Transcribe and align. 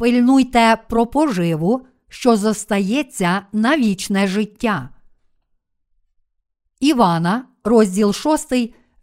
пильнуйте 0.00 0.78
про 0.88 1.06
поживу, 1.06 1.86
що 2.08 2.36
зостається 2.36 3.46
на 3.52 3.76
вічне 3.76 4.26
життя. 4.26 4.88
Івана, 6.80 7.44
розділ 7.64 8.12
6, 8.12 8.52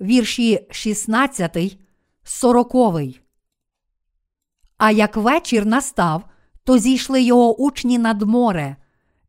вірші 0.02 0.68
16, 0.72 1.78
40. 2.24 2.76
А 4.78 4.92
як 4.92 5.18
вечір 5.18 5.66
настав, 5.66 6.24
то 6.64 6.78
зійшли 6.78 7.22
його 7.22 7.62
учні 7.62 7.98
над 7.98 8.22
море, 8.22 8.76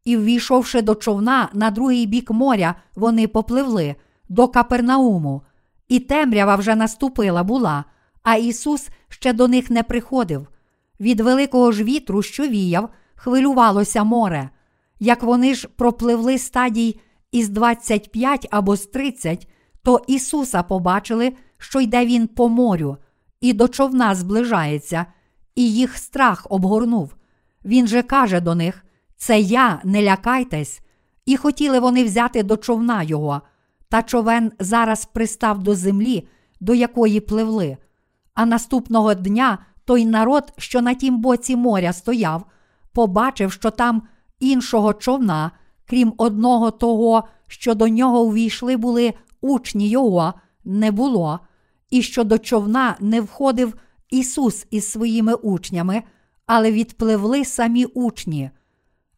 і, 0.04 0.16
ввійшовши 0.16 0.82
до 0.82 0.94
човна 0.94 1.48
на 1.52 1.70
другий 1.70 2.06
бік 2.06 2.30
моря, 2.30 2.74
вони 2.94 3.28
попливли 3.28 3.96
до 4.28 4.48
Капернауму, 4.48 5.42
і 5.88 6.00
темрява 6.00 6.56
вже 6.56 6.74
наступила 6.74 7.42
була, 7.42 7.84
а 8.22 8.36
Ісус 8.36 8.88
ще 9.08 9.32
до 9.32 9.48
них 9.48 9.70
не 9.70 9.82
приходив. 9.82 10.48
Від 11.00 11.20
великого 11.20 11.72
ж 11.72 11.84
вітру, 11.84 12.22
що 12.22 12.48
віяв, 12.48 12.88
хвилювалося 13.14 14.04
море. 14.04 14.50
Як 15.00 15.22
вони 15.22 15.54
ж 15.54 15.68
пропливли 15.68 16.38
стадій 16.38 17.00
із 17.32 17.48
25 17.48 18.48
або 18.50 18.76
з 18.76 18.86
30, 18.86 19.48
то 19.82 20.00
Ісуса 20.06 20.62
побачили, 20.62 21.32
що 21.58 21.80
йде 21.80 22.06
Він 22.06 22.26
по 22.26 22.48
морю, 22.48 22.96
і 23.40 23.52
до 23.52 23.68
човна 23.68 24.14
зближається, 24.14 25.06
і 25.54 25.72
їх 25.72 25.96
страх 25.96 26.46
обгорнув. 26.50 27.14
Він 27.64 27.86
же 27.86 28.02
каже 28.02 28.40
до 28.40 28.54
них: 28.54 28.84
Це 29.16 29.40
я, 29.40 29.80
не 29.84 30.02
лякайтесь, 30.02 30.80
і 31.26 31.36
хотіли 31.36 31.80
вони 31.80 32.04
взяти 32.04 32.42
до 32.42 32.56
човна 32.56 33.02
його, 33.02 33.42
та 33.88 34.02
човен 34.02 34.52
зараз 34.58 35.04
пристав 35.04 35.62
до 35.62 35.74
землі, 35.74 36.28
до 36.60 36.74
якої 36.74 37.20
пливли. 37.20 37.76
А 38.34 38.46
наступного 38.46 39.14
дня 39.14 39.58
той 39.88 40.06
народ, 40.06 40.52
що 40.58 40.82
на 40.82 40.94
тім 40.94 41.18
боці 41.18 41.56
моря 41.56 41.92
стояв, 41.92 42.44
побачив, 42.92 43.52
що 43.52 43.70
там 43.70 44.02
іншого 44.40 44.94
човна, 44.94 45.50
крім 45.86 46.14
одного 46.16 46.70
того, 46.70 47.24
що 47.46 47.74
до 47.74 47.88
нього 47.88 48.20
увійшли 48.22 48.76
були 48.76 49.14
учні 49.40 49.88
його, 49.88 50.34
не 50.64 50.90
було, 50.90 51.40
і 51.90 52.02
що 52.02 52.24
до 52.24 52.38
човна 52.38 52.96
не 53.00 53.20
входив 53.20 53.74
Ісус 54.10 54.66
із 54.70 54.90
своїми 54.90 55.34
учнями, 55.34 56.02
але 56.46 56.72
відпливли 56.72 57.44
самі 57.44 57.84
учні. 57.84 58.50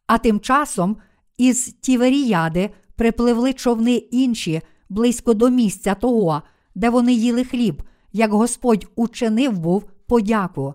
А 0.07 0.17
тим 0.17 0.39
часом 0.39 0.97
із 1.37 1.73
Тіверіяди 1.81 2.69
припливли 2.95 3.53
човни 3.53 3.95
інші 3.95 4.61
близько 4.89 5.33
до 5.33 5.49
місця 5.49 5.95
того, 5.95 6.41
де 6.75 6.89
вони 6.89 7.13
їли 7.13 7.43
хліб, 7.43 7.83
як 8.13 8.31
Господь 8.31 8.87
учинив 8.95 9.59
був 9.59 9.83
подяку. 10.11 10.73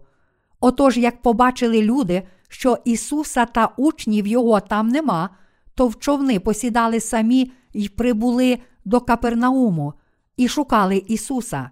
Отож, 0.61 0.97
як 0.97 1.23
побачили 1.23 1.83
люди, 1.83 2.23
що 2.48 2.79
Ісуса 2.84 3.47
та 3.47 3.69
учнів 3.77 4.27
Його 4.27 4.61
там 4.61 4.89
нема, 4.89 5.31
то 5.75 5.89
в 5.89 5.98
човни 5.98 6.41
посідали 6.41 7.01
самі 7.01 7.53
й 7.75 7.89
прибули 7.89 8.59
до 8.84 9.01
Капернауму 9.01 9.95
і 10.37 10.48
шукали 10.48 10.97
Ісуса. 10.97 11.70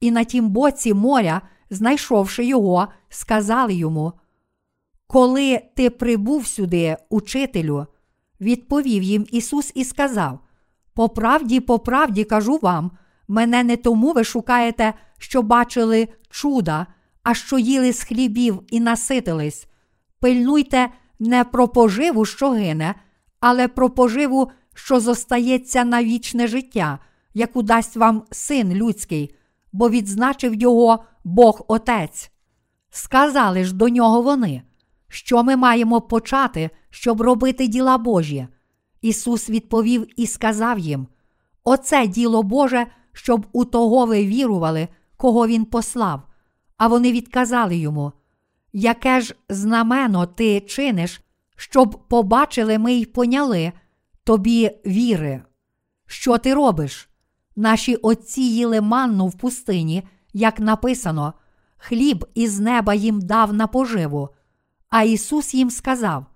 І 0.00 0.10
на 0.10 0.24
тім 0.24 0.48
боці 0.48 0.94
моря, 0.94 1.42
знайшовши 1.70 2.44
його, 2.44 2.88
сказали 3.08 3.74
йому: 3.74 4.12
Коли 5.06 5.60
ти 5.76 5.90
прибув 5.90 6.46
сюди, 6.46 6.96
учителю, 7.10 7.86
відповів 8.40 9.02
їм 9.02 9.26
Ісус 9.32 9.72
і 9.74 9.84
сказав: 9.84 10.38
По 10.94 11.08
правді, 11.08 11.60
по 11.60 11.78
правді 11.78 12.24
кажу 12.24 12.58
вам, 12.62 12.90
мене 13.28 13.64
не 13.64 13.76
тому 13.76 14.12
ви 14.12 14.24
шукаєте, 14.24 14.94
що 15.18 15.42
бачили 15.42 16.08
чуда, 16.30 16.86
а 17.22 17.34
що 17.34 17.58
їли 17.58 17.92
з 17.92 18.02
хлібів 18.02 18.62
і 18.70 18.80
наситились. 18.80 19.66
Пильнуйте 20.20 20.88
не 21.18 21.44
про 21.44 21.68
поживу, 21.68 22.24
що 22.24 22.50
гине, 22.50 22.94
але 23.40 23.68
про 23.68 23.90
поживу, 23.90 24.50
що 24.74 25.00
зостається 25.00 25.84
на 25.84 26.04
вічне 26.04 26.46
життя, 26.46 26.98
яку 27.34 27.62
дасть 27.62 27.96
вам 27.96 28.22
син 28.30 28.72
людський, 28.72 29.34
бо 29.72 29.90
відзначив 29.90 30.54
його 30.54 31.04
Бог 31.24 31.64
Отець. 31.68 32.30
Сказали 32.90 33.64
ж 33.64 33.74
до 33.74 33.88
нього 33.88 34.22
вони, 34.22 34.62
що 35.08 35.42
ми 35.42 35.56
маємо 35.56 36.00
почати, 36.00 36.70
щоб 36.90 37.20
робити 37.20 37.66
діла 37.66 37.98
Божі. 37.98 38.46
Ісус 39.02 39.50
відповів 39.50 40.06
і 40.16 40.26
сказав 40.26 40.78
їм: 40.78 41.06
Оце 41.64 42.06
діло 42.06 42.42
Боже, 42.42 42.86
щоб 43.12 43.46
у 43.52 43.64
того 43.64 44.06
ви 44.06 44.26
вірували, 44.26 44.88
кого 45.16 45.46
Він 45.46 45.64
послав. 45.64 46.22
А 46.76 46.86
вони 46.86 47.12
відказали 47.12 47.76
йому: 47.76 48.12
Яке 48.72 49.20
ж 49.20 49.34
знамено 49.48 50.26
ти 50.26 50.60
чиниш, 50.60 51.20
щоб 51.56 52.08
побачили 52.08 52.78
ми 52.78 52.92
й 52.92 53.04
поняли 53.04 53.72
тобі 54.24 54.70
віри? 54.86 55.42
Що 56.06 56.38
ти 56.38 56.54
робиш? 56.54 57.08
Наші 57.56 57.96
отці 57.96 58.42
їли 58.42 58.80
манну 58.80 59.26
в 59.26 59.38
пустині, 59.38 60.02
як 60.32 60.60
написано, 60.60 61.32
хліб 61.76 62.24
із 62.34 62.60
неба 62.60 62.94
їм 62.94 63.20
дав 63.20 63.52
на 63.52 63.66
поживу. 63.66 64.28
А 64.88 65.02
Ісус 65.02 65.54
їм 65.54 65.70
сказав: 65.70 66.26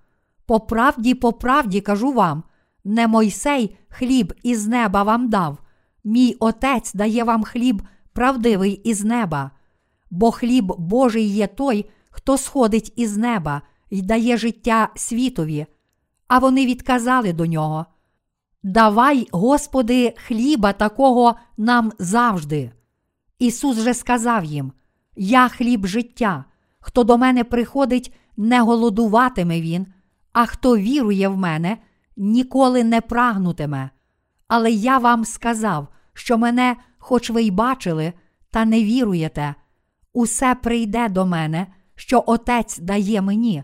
По 0.47 0.61
правді, 0.61 1.15
по 1.15 1.33
правді 1.33 1.81
кажу 1.81 2.13
вам, 2.13 2.43
не 2.85 3.07
Мойсей 3.07 3.77
хліб 3.89 4.35
із 4.43 4.67
неба 4.67 5.03
вам 5.03 5.29
дав, 5.29 5.59
мій 6.05 6.37
Отець 6.41 6.95
дає 6.95 7.25
вам 7.25 7.45
хліб 7.45 7.83
правдивий 8.13 8.73
із 8.73 9.05
неба, 9.05 9.51
бо 10.11 10.31
хліб 10.31 10.73
Божий 10.79 11.27
є 11.27 11.47
той, 11.47 11.91
хто 12.11 12.39
сходить 12.39 12.93
із 12.97 13.17
неба 13.17 13.63
й 13.91 14.03
дає 14.03 14.37
життя 14.37 14.89
світові. 14.95 15.67
А 16.29 16.39
вони 16.39 16.67
відказали 16.67 17.33
до 17.33 17.47
нього. 17.47 17.87
Давай, 18.63 19.29
Господи, 19.33 20.15
хліба 20.17 20.73
такого 20.73 21.37
нам 21.57 21.93
завжди. 21.99 22.73
Ісус 23.39 23.77
же 23.77 23.95
сказав 23.95 24.45
їм: 24.45 24.73
Я 25.17 25.49
хліб 25.49 25.87
життя. 25.87 26.45
Хто 26.81 27.05
до 27.05 27.19
мене 27.19 27.45
приходить, 27.45 28.15
не 28.37 28.61
голодуватиме 28.61 29.61
він, 29.61 29.87
а 30.33 30.47
хто 30.47 30.77
вірує 30.77 31.29
в 31.29 31.37
мене, 31.37 31.79
ніколи 32.17 32.85
не 32.85 33.01
прагнутиме. 33.01 33.91
Але 34.49 34.71
я 34.71 34.99
вам 34.99 35.25
сказав, 35.25 35.89
що 36.13 36.39
мене, 36.39 36.77
хоч 36.99 37.31
ви 37.31 37.43
й 37.43 37.51
бачили, 37.51 38.13
та 38.51 38.65
не 38.65 38.85
віруєте, 38.85 39.55
усе 40.17 40.55
прийде 40.55 41.09
до 41.09 41.27
мене, 41.27 41.67
що 41.95 42.25
Отець 42.27 42.79
дає 42.79 43.23
мені, 43.23 43.63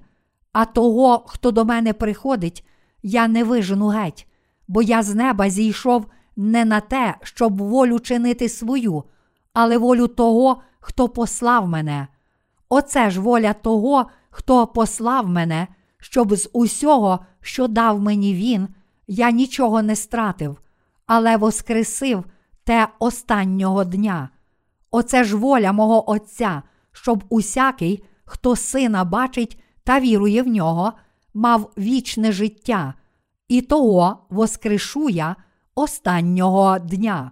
а 0.53 0.65
того, 0.65 1.25
хто 1.27 1.51
до 1.51 1.65
мене 1.65 1.93
приходить, 1.93 2.67
я 3.03 3.29
не 3.29 3.45
вижену 3.45 3.89
геть, 3.89 4.27
бо 4.69 4.83
я 4.83 5.03
з 5.03 5.15
неба 5.15 5.51
зійшов 5.51 6.07
не 6.37 6.65
на 6.65 6.81
те, 6.81 7.15
щоб 7.23 7.63
волю 7.63 8.01
чинити 8.01 8.49
свою, 8.49 9.05
але 9.53 9.79
волю 9.79 10.09
того, 10.09 10.63
хто 10.81 11.09
послав 11.09 11.69
мене. 11.69 12.09
Оце 12.69 13.11
ж 13.11 13.21
воля 13.21 13.53
того, 13.53 14.07
хто 14.31 14.67
послав 14.67 15.29
мене, 15.29 15.69
щоб 15.99 16.35
з 16.35 16.51
усього, 16.53 17.19
що 17.41 17.69
дав 17.69 18.01
мені 18.01 18.35
він, 18.35 18.69
я 19.07 19.31
нічого 19.31 19.83
не 19.83 19.97
стратив, 19.97 20.61
але 21.07 21.37
воскресив 21.37 22.25
те 22.65 22.89
останнього 22.99 23.85
дня. 23.85 24.29
Оце 24.95 25.25
ж 25.25 25.37
воля 25.37 25.73
мого 25.73 26.11
Отця, 26.11 26.63
щоб 26.93 27.25
усякий, 27.29 28.05
хто 28.25 28.57
сина 28.57 29.05
бачить 29.05 29.63
та 29.85 30.01
вірує 30.01 30.43
в 30.43 30.47
нього, 30.47 30.93
мав 31.35 31.73
вічне 31.79 32.33
життя, 32.33 32.95
і 33.49 33.61
того 33.61 34.27
воскрешу 34.31 35.09
я 35.09 35.37
останнього 35.75 36.79
дня. 36.79 37.31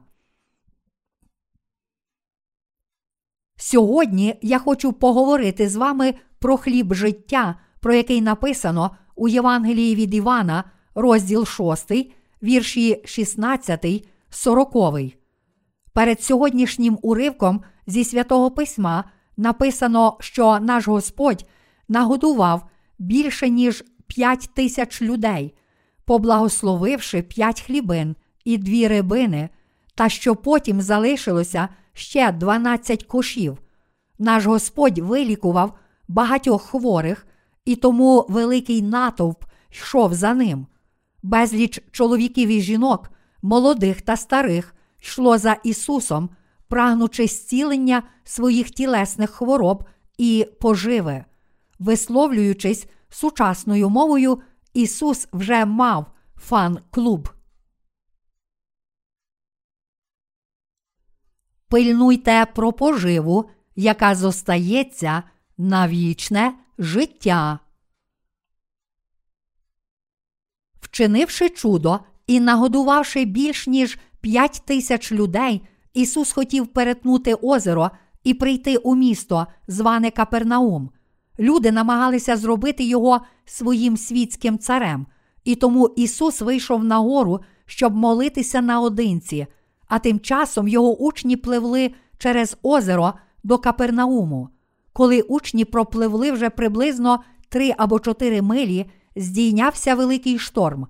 Сьогодні 3.56 4.38
я 4.42 4.58
хочу 4.58 4.92
поговорити 4.92 5.68
з 5.68 5.76
вами 5.76 6.14
про 6.38 6.56
хліб 6.56 6.94
життя, 6.94 7.54
про 7.80 7.94
який 7.94 8.20
написано 8.20 8.90
у 9.14 9.28
Євангелії 9.28 9.94
від 9.94 10.14
Івана, 10.14 10.64
розділ 10.94 11.46
6, 11.46 11.92
вірші 12.42 13.02
16, 13.04 14.08
40. 14.30 15.19
Перед 15.92 16.22
сьогоднішнім 16.22 16.98
уривком 17.02 17.62
зі 17.86 18.04
святого 18.04 18.50
письма 18.50 19.04
написано, 19.36 20.16
що 20.20 20.58
наш 20.60 20.88
Господь 20.88 21.46
нагодував 21.88 22.68
більше 22.98 23.48
ніж 23.48 23.84
5 24.06 24.50
тисяч 24.54 25.02
людей, 25.02 25.54
поблагословивши 26.04 27.22
п'ять 27.22 27.60
хлібин 27.60 28.16
і 28.44 28.58
дві 28.58 28.88
рибини, 28.88 29.48
та 29.94 30.08
що 30.08 30.36
потім 30.36 30.80
залишилося 30.80 31.68
ще 31.92 32.32
12 32.32 33.04
кошів. 33.04 33.58
Наш 34.18 34.46
Господь 34.46 34.98
вилікував 34.98 35.78
багатьох 36.08 36.62
хворих, 36.62 37.26
і 37.64 37.76
тому 37.76 38.26
великий 38.28 38.82
натовп 38.82 39.44
йшов 39.70 40.14
за 40.14 40.34
ним. 40.34 40.66
Безліч 41.22 41.82
чоловіків 41.90 42.48
і 42.48 42.60
жінок, 42.60 43.10
молодих 43.42 44.02
та 44.02 44.16
старих, 44.16 44.74
йшло 45.02 45.38
за 45.38 45.52
Ісусом, 45.52 46.30
прагнучи 46.68 47.26
зцілення 47.26 48.02
своїх 48.24 48.70
тілесних 48.70 49.30
хвороб 49.30 49.84
і 50.18 50.46
поживи. 50.60 51.24
Висловлюючись 51.78 52.86
сучасною 53.08 53.90
мовою, 53.90 54.42
Ісус 54.74 55.28
вже 55.32 55.64
мав 55.64 56.06
фан-клуб. 56.36 57.28
Пильнуйте 61.68 62.46
про 62.54 62.72
поживу, 62.72 63.50
яка 63.76 64.14
зостається 64.14 65.22
на 65.58 65.88
вічне 65.88 66.54
життя. 66.78 67.58
Вчинивши 70.80 71.48
чудо 71.48 72.00
і 72.26 72.40
нагодувавши 72.40 73.24
більш 73.24 73.66
ніж 73.66 73.98
п'ять 74.20 74.62
тисяч 74.66 75.12
людей, 75.12 75.62
Ісус 75.94 76.32
хотів 76.32 76.66
перетнути 76.66 77.34
озеро 77.34 77.90
і 78.24 78.34
прийти 78.34 78.76
у 78.76 78.94
місто, 78.94 79.46
зване 79.68 80.10
Капернаум. 80.10 80.90
Люди 81.38 81.72
намагалися 81.72 82.36
зробити 82.36 82.84
його 82.84 83.20
своїм 83.44 83.96
світським 83.96 84.58
царем, 84.58 85.06
і 85.44 85.54
тому 85.54 85.88
Ісус 85.96 86.40
вийшов 86.40 86.84
на 86.84 86.98
гору, 86.98 87.40
щоб 87.66 87.96
молитися 87.96 88.60
наодинці, 88.60 89.46
а 89.88 89.98
тим 89.98 90.20
часом 90.20 90.68
його 90.68 90.96
учні 90.96 91.36
пливли 91.36 91.94
через 92.18 92.56
озеро 92.62 93.12
до 93.44 93.58
Капернауму. 93.58 94.48
Коли 94.92 95.20
учні 95.22 95.64
пропливли 95.64 96.32
вже 96.32 96.50
приблизно 96.50 97.20
три 97.48 97.74
або 97.78 98.00
чотири 98.00 98.42
милі, 98.42 98.90
здійнявся 99.16 99.94
великий 99.94 100.38
шторм. 100.38 100.86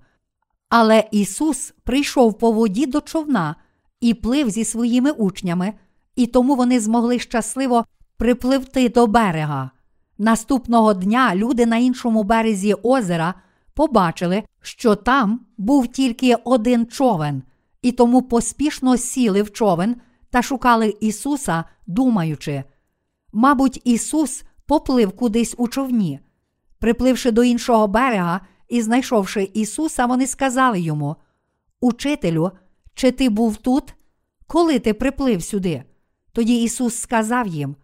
Але 0.71 1.03
Ісус 1.11 1.73
прийшов 1.83 2.37
по 2.37 2.51
воді 2.51 2.85
до 2.85 3.01
човна 3.01 3.55
і 4.01 4.13
плив 4.13 4.49
зі 4.49 4.65
своїми 4.65 5.11
учнями, 5.11 5.73
і 6.15 6.27
тому 6.27 6.55
вони 6.55 6.79
змогли 6.79 7.19
щасливо 7.19 7.85
припливти 8.17 8.89
до 8.89 9.07
берега. 9.07 9.71
Наступного 10.17 10.93
дня 10.93 11.35
люди 11.35 11.65
на 11.65 11.77
іншому 11.77 12.23
березі 12.23 12.73
озера 12.83 13.33
побачили, 13.73 14.43
що 14.61 14.95
там 14.95 15.39
був 15.57 15.87
тільки 15.87 16.35
один 16.35 16.85
човен, 16.85 17.43
і 17.81 17.91
тому 17.91 18.21
поспішно 18.21 18.97
сіли 18.97 19.41
в 19.41 19.51
човен 19.51 19.95
та 20.29 20.41
шукали 20.41 20.97
Ісуса, 21.01 21.63
думаючи. 21.87 22.63
Мабуть, 23.33 23.81
Ісус 23.83 24.43
поплив 24.65 25.11
кудись 25.11 25.55
у 25.57 25.67
човні. 25.67 26.19
Припливши 26.79 27.31
до 27.31 27.43
іншого 27.43 27.87
берега 27.87 28.41
і 28.71 28.81
знайшовши 28.81 29.49
Ісуса, 29.53 30.05
вони 30.05 30.27
сказали 30.27 30.79
йому: 30.79 31.15
Учителю, 31.81 32.51
чи 32.93 33.11
ти 33.11 33.29
був 33.29 33.57
тут? 33.57 33.93
Коли 34.47 34.79
ти 34.79 34.93
приплив 34.93 35.43
сюди? 35.43 35.83
Тоді 36.31 36.63
Ісус 36.63 36.95
сказав 36.95 37.47
їм: 37.47 37.75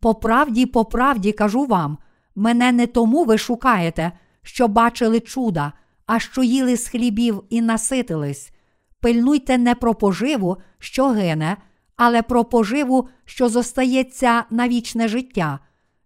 По 0.00 0.14
правді, 0.14 0.66
по 0.66 0.84
правді 0.84 1.32
кажу 1.32 1.64
вам, 1.64 1.98
мене 2.34 2.72
не 2.72 2.86
тому 2.86 3.24
ви 3.24 3.38
шукаєте, 3.38 4.12
що 4.42 4.68
бачили 4.68 5.20
чуда, 5.20 5.72
а 6.06 6.18
що 6.18 6.42
їли 6.42 6.76
з 6.76 6.88
хлібів 6.88 7.42
і 7.50 7.60
наситились. 7.62 8.52
Пильнуйте 9.00 9.58
не 9.58 9.74
про 9.74 9.94
поживу, 9.94 10.56
що 10.78 11.08
гине, 11.08 11.56
але 11.96 12.22
про 12.22 12.44
поживу, 12.44 13.08
що 13.24 13.48
зостається 13.48 14.44
на 14.50 14.68
вічне 14.68 15.08
життя, 15.08 15.58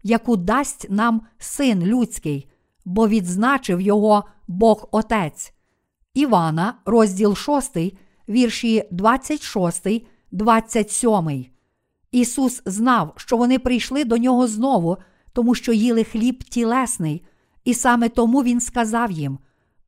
яку 0.02 0.36
дасть 0.36 0.86
нам 0.90 1.22
син 1.38 1.82
людський, 1.82 2.48
бо 2.84 3.08
відзначив 3.08 3.80
його 3.80 4.24
Бог 4.48 4.88
Отець. 4.92 5.54
Івана, 6.14 6.74
розділ 6.84 7.36
6, 7.36 7.76
вірші 8.28 8.84
26, 8.90 9.86
27. 10.32 11.46
Ісус 12.12 12.62
знав, 12.66 13.12
що 13.16 13.36
вони 13.36 13.58
прийшли 13.58 14.04
до 14.04 14.16
нього 14.16 14.46
знову, 14.46 14.96
тому 15.32 15.54
що 15.54 15.72
їли 15.72 16.04
хліб 16.04 16.44
тілесний, 16.44 17.24
і 17.64 17.74
саме 17.74 18.08
тому 18.08 18.42
Він 18.42 18.60
сказав 18.60 19.10
їм: 19.10 19.38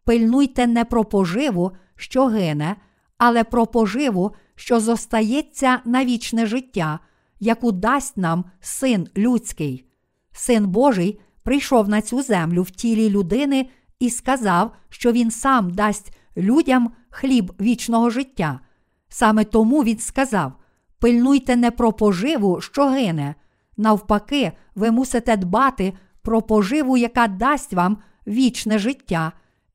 пильнуйте 0.05 0.67
не 0.67 0.85
про 0.85 1.05
поживу, 1.05 1.73
що 1.97 2.27
гине, 2.27 2.77
але 3.19 3.45
про 3.45 3.67
поживу, 3.67 4.31
що 4.55 4.81
зостається 4.81 5.81
на 5.85 6.05
вічне 6.05 6.47
життя, 6.47 6.99
яку 7.41 7.73
дасть 7.73 8.17
нам 8.17 8.45
син 8.61 9.09
людський. 9.17 9.85
Син 10.33 10.67
Божий 10.67 11.21
прийшов 11.47 11.89
на 11.89 12.03
цю 12.03 12.23
землю 12.23 12.63
в 12.63 12.71
тілі 12.71 13.11
людини 13.11 13.69
і 14.01 14.11
сказав, 14.11 14.73
що 14.89 15.13
він 15.13 15.31
сам 15.31 15.71
дасть 15.71 16.17
людям 16.37 16.91
хліб 17.11 17.53
вічного 17.61 18.11
життя. 18.11 18.61
Саме 19.09 19.45
тому 19.45 19.85
він 19.85 19.99
сказав: 19.99 20.53
пильнуйте 20.99 21.57
не 21.57 21.71
про 21.71 21.93
поживу, 21.93 22.61
що 22.61 22.89
гине. 22.89 23.35
Навпаки, 23.77 24.53
ви 24.75 24.91
мусите 24.91 25.37
дбати 25.37 25.93
про 26.23 26.43
поживу, 26.43 26.97
яка 26.97 27.29
дасть 27.29 27.73
вам 27.73 27.99
вічне 28.27 28.79
життя, 28.79 29.33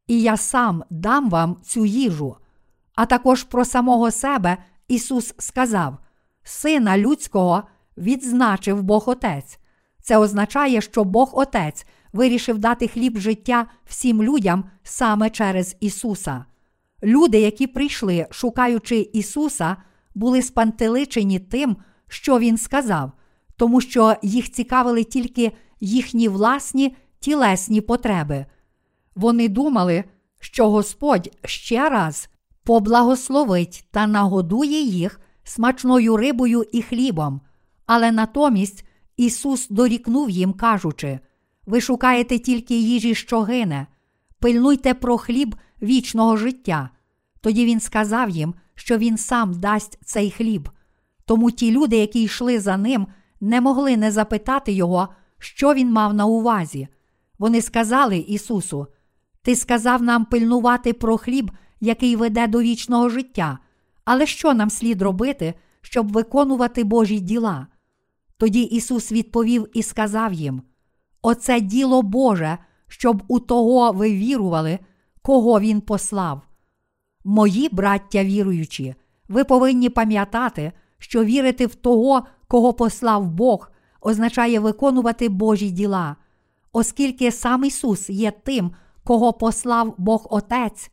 і 0.08 0.22
я 0.22 0.38
сам 0.38 0.84
дам 0.90 1.30
вам 1.30 1.58
цю 1.64 1.86
їжу. 1.86 2.36
А 2.96 3.06
також 3.06 3.44
про 3.44 3.66
самого 3.66 4.12
себе 4.12 4.58
Ісус 4.88 5.34
сказав: 5.38 5.98
Сина 6.44 6.98
людського 6.98 7.64
відзначив 7.98 8.84
Бог 8.84 9.10
Отець. 9.10 9.61
Це 10.02 10.18
означає, 10.18 10.82
що 10.82 11.04
Бог 11.04 11.32
Отець 11.34 11.86
вирішив 12.14 12.58
дати 12.58 12.88
хліб 12.88 13.18
життя 13.18 13.66
всім 13.86 14.24
людям 14.24 14.64
саме 14.84 15.30
через 15.30 15.76
Ісуса. 15.80 16.46
Люди, 17.04 17.40
які 17.40 17.68
прийшли, 17.68 18.28
шукаючи 18.32 19.10
Ісуса, 19.14 19.78
були 20.16 20.42
спантеличені 20.42 21.40
тим, 21.40 21.78
що 22.08 22.40
Він 22.40 22.58
сказав, 22.58 23.12
тому 23.56 23.82
що 23.82 24.16
їх 24.22 24.52
цікавили 24.52 25.04
тільки 25.04 25.52
їхні 25.80 26.28
власні 26.28 26.96
тілесні 27.20 27.82
потреби. 27.82 28.46
Вони 29.16 29.50
думали, 29.50 30.04
що 30.40 30.70
Господь 30.70 31.30
ще 31.46 31.90
раз 31.90 32.30
поблагословить 32.64 33.86
та 33.92 34.08
нагодує 34.08 34.82
їх 34.82 35.20
смачною 35.44 36.18
рибою 36.18 36.66
і 36.72 36.82
хлібом, 36.82 37.42
але 37.86 38.12
натомість 38.12 38.86
Ісус 39.22 39.68
дорікнув 39.70 40.30
їм, 40.30 40.54
кажучи: 40.54 41.20
ви 41.66 41.82
шукаєте 41.82 42.40
тільки 42.40 42.80
їжі, 42.80 43.16
що 43.16 43.42
гине, 43.42 43.88
пильнуйте 44.40 44.94
про 44.94 45.18
хліб 45.18 45.56
вічного 45.82 46.38
життя. 46.38 46.90
Тоді 47.42 47.66
Він 47.66 47.80
сказав 47.80 48.30
їм, 48.30 48.54
що 48.76 48.98
Він 48.98 49.18
сам 49.18 49.60
дасть 49.60 50.00
цей 50.06 50.32
хліб. 50.32 50.70
Тому 51.26 51.52
ті 51.52 51.72
люди, 51.72 51.98
які 51.98 52.24
йшли 52.24 52.60
за 52.60 52.78
ним, 52.78 53.08
не 53.42 53.62
могли 53.62 53.98
не 53.98 54.12
запитати 54.12 54.72
його, 54.72 55.08
що 55.40 55.74
він 55.74 55.92
мав 55.92 56.14
на 56.14 56.26
увазі. 56.26 56.88
Вони 57.40 57.62
сказали 57.62 58.18
Ісусу: 58.18 58.88
Ти 59.42 59.56
сказав 59.56 60.02
нам 60.02 60.26
пильнувати 60.26 60.94
про 60.94 61.18
хліб, 61.18 61.52
який 61.80 62.16
веде 62.16 62.48
до 62.48 62.62
вічного 62.62 63.10
життя, 63.10 63.60
але 64.06 64.26
що 64.26 64.54
нам 64.54 64.70
слід 64.70 65.02
робити, 65.02 65.54
щоб 65.82 66.12
виконувати 66.12 66.84
Божі 66.84 67.20
діла? 67.20 67.68
Тоді 68.42 68.62
Ісус 68.62 69.12
відповів 69.12 69.68
і 69.74 69.84
сказав 69.84 70.34
їм: 70.34 70.62
Оце 71.22 71.62
діло 71.62 72.02
Боже, 72.02 72.58
щоб 72.88 73.24
у 73.28 73.40
того 73.40 73.92
ви 73.92 74.12
вірували, 74.12 74.80
кого 75.22 75.60
Він 75.60 75.82
послав. 75.82 76.42
Мої 77.26 77.70
браття 77.72 78.24
віруючі, 78.24 78.96
ви 79.30 79.44
повинні 79.44 79.90
пам'ятати, 79.90 80.72
що 80.98 81.24
вірити 81.24 81.66
в 81.66 81.76
того, 81.76 82.26
кого 82.48 82.74
послав 82.74 83.28
Бог, 83.28 83.72
означає 84.02 84.60
виконувати 84.60 85.30
Божі 85.30 85.72
діла, 85.72 86.16
оскільки 86.74 87.32
сам 87.32 87.64
Ісус 87.64 88.10
є 88.10 88.32
тим, 88.32 88.72
кого 89.04 89.34
послав 89.34 89.96
Бог 89.98 90.28
Отець, 90.30 90.92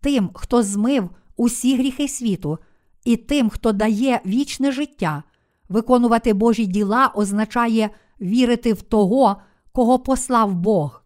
тим, 0.00 0.30
хто 0.34 0.62
змив 0.62 1.10
усі 1.36 1.76
гріхи 1.76 2.08
світу, 2.08 2.58
і 3.04 3.16
тим, 3.16 3.50
хто 3.50 3.72
дає 3.72 4.20
вічне 4.26 4.72
життя. 4.72 5.22
Виконувати 5.70 6.32
Божі 6.32 6.66
діла 6.66 7.12
означає 7.14 7.90
вірити 8.20 8.72
в 8.72 8.82
того, 8.82 9.36
кого 9.72 9.98
послав 9.98 10.54
Бог. 10.54 11.02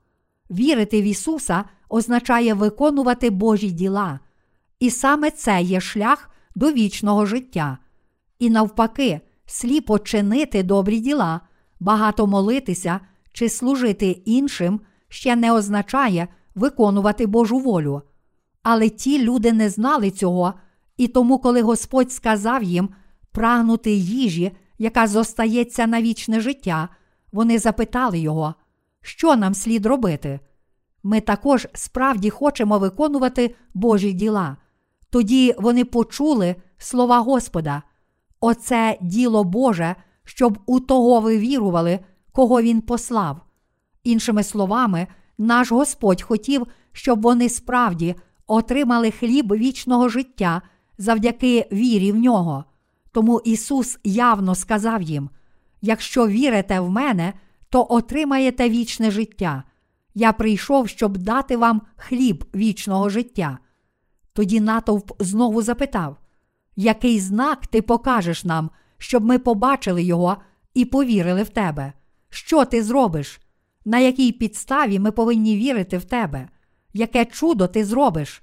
Вірити 0.51 1.03
в 1.03 1.05
Ісуса 1.05 1.65
означає 1.89 2.55
виконувати 2.55 3.31
Божі 3.31 3.71
діла. 3.71 4.21
І 4.81 4.91
саме 4.91 5.31
це 5.31 5.63
є 5.63 5.81
шлях 5.81 6.31
до 6.55 6.73
вічного 6.73 7.27
життя. 7.27 7.79
І 8.39 8.51
навпаки, 8.51 9.21
сліпо 9.47 9.99
чинити 9.99 10.63
добрі 10.63 11.01
діла, 11.01 11.41
багато 11.81 12.27
молитися 12.27 13.01
чи 13.33 13.49
служити 13.49 14.11
іншим 14.11 14.81
ще 15.09 15.37
не 15.37 15.53
означає 15.53 16.29
виконувати 16.55 17.27
Божу 17.27 17.59
волю. 17.59 18.03
Але 18.63 18.89
ті 18.89 19.23
люди 19.23 19.53
не 19.53 19.71
знали 19.71 20.11
цього, 20.11 20.55
і 20.97 21.09
тому, 21.09 21.39
коли 21.39 21.63
Господь 21.63 22.13
сказав 22.13 22.63
їм 22.63 22.89
прагнути 23.35 23.91
їжі, 23.91 24.53
яка 24.79 25.07
зостається 25.07 25.87
на 25.87 26.03
вічне 26.03 26.41
життя, 26.41 26.89
вони 27.33 27.59
запитали 27.59 28.19
його, 28.19 28.55
що 29.01 29.37
нам 29.37 29.55
слід 29.55 29.87
робити. 29.87 30.41
Ми 31.03 31.21
також 31.21 31.69
справді 31.75 32.31
хочемо 32.31 32.79
виконувати 32.79 33.55
Божі 33.75 34.13
діла. 34.13 34.57
Тоді 35.11 35.55
вони 35.59 35.85
почули 35.85 36.57
слова 36.79 37.19
Господа. 37.19 37.83
Оце 38.41 38.99
діло 39.01 39.45
Боже, 39.45 39.97
щоб 40.25 40.59
у 40.67 40.81
того 40.81 41.21
ви 41.21 41.39
вірували, 41.39 42.01
кого 42.33 42.63
Він 42.63 42.81
послав. 42.81 43.41
Іншими 44.05 44.43
словами, 44.43 45.07
наш 45.39 45.73
Господь 45.73 46.23
хотів, 46.23 46.67
щоб 46.93 47.23
вони 47.23 47.49
справді 47.49 48.15
отримали 48.47 49.11
хліб 49.11 49.53
вічного 49.53 50.09
життя 50.09 50.63
завдяки 50.99 51.69
вірі 51.73 52.13
в 52.13 52.17
нього. 52.17 52.65
Тому 53.15 53.41
Ісус 53.45 53.99
явно 54.05 54.55
сказав 54.55 55.03
їм: 55.03 55.31
якщо 55.83 56.29
вірите 56.29 56.81
в 56.81 56.91
мене, 56.91 57.33
то 57.69 57.87
отримаєте 57.91 58.69
вічне 58.69 59.11
життя. 59.11 59.63
Я 60.15 60.33
прийшов, 60.33 60.89
щоб 60.89 61.19
дати 61.19 61.57
вам 61.57 61.83
хліб 61.97 62.45
вічного 62.55 63.09
життя. 63.09 63.59
Тоді 64.33 64.61
натовп 64.61 65.13
знову 65.23 65.63
запитав: 65.63 66.17
Який 66.77 67.21
знак 67.21 67.67
ти 67.67 67.83
покажеш 67.83 68.45
нам, 68.45 68.71
щоб 68.99 69.25
ми 69.25 69.39
побачили 69.39 70.03
його 70.03 70.37
і 70.75 70.85
повірили 70.85 71.43
в 71.43 71.49
тебе? 71.49 71.93
Що 72.31 72.65
ти 72.65 72.83
зробиш? 72.83 73.41
На 73.85 73.99
якій 73.99 74.33
підставі 74.33 74.99
ми 74.99 75.11
повинні 75.11 75.57
вірити 75.57 75.99
в 75.99 76.05
тебе? 76.05 76.49
Яке 76.93 77.25
чудо 77.25 77.67
ти 77.67 77.85
зробиш? 77.85 78.43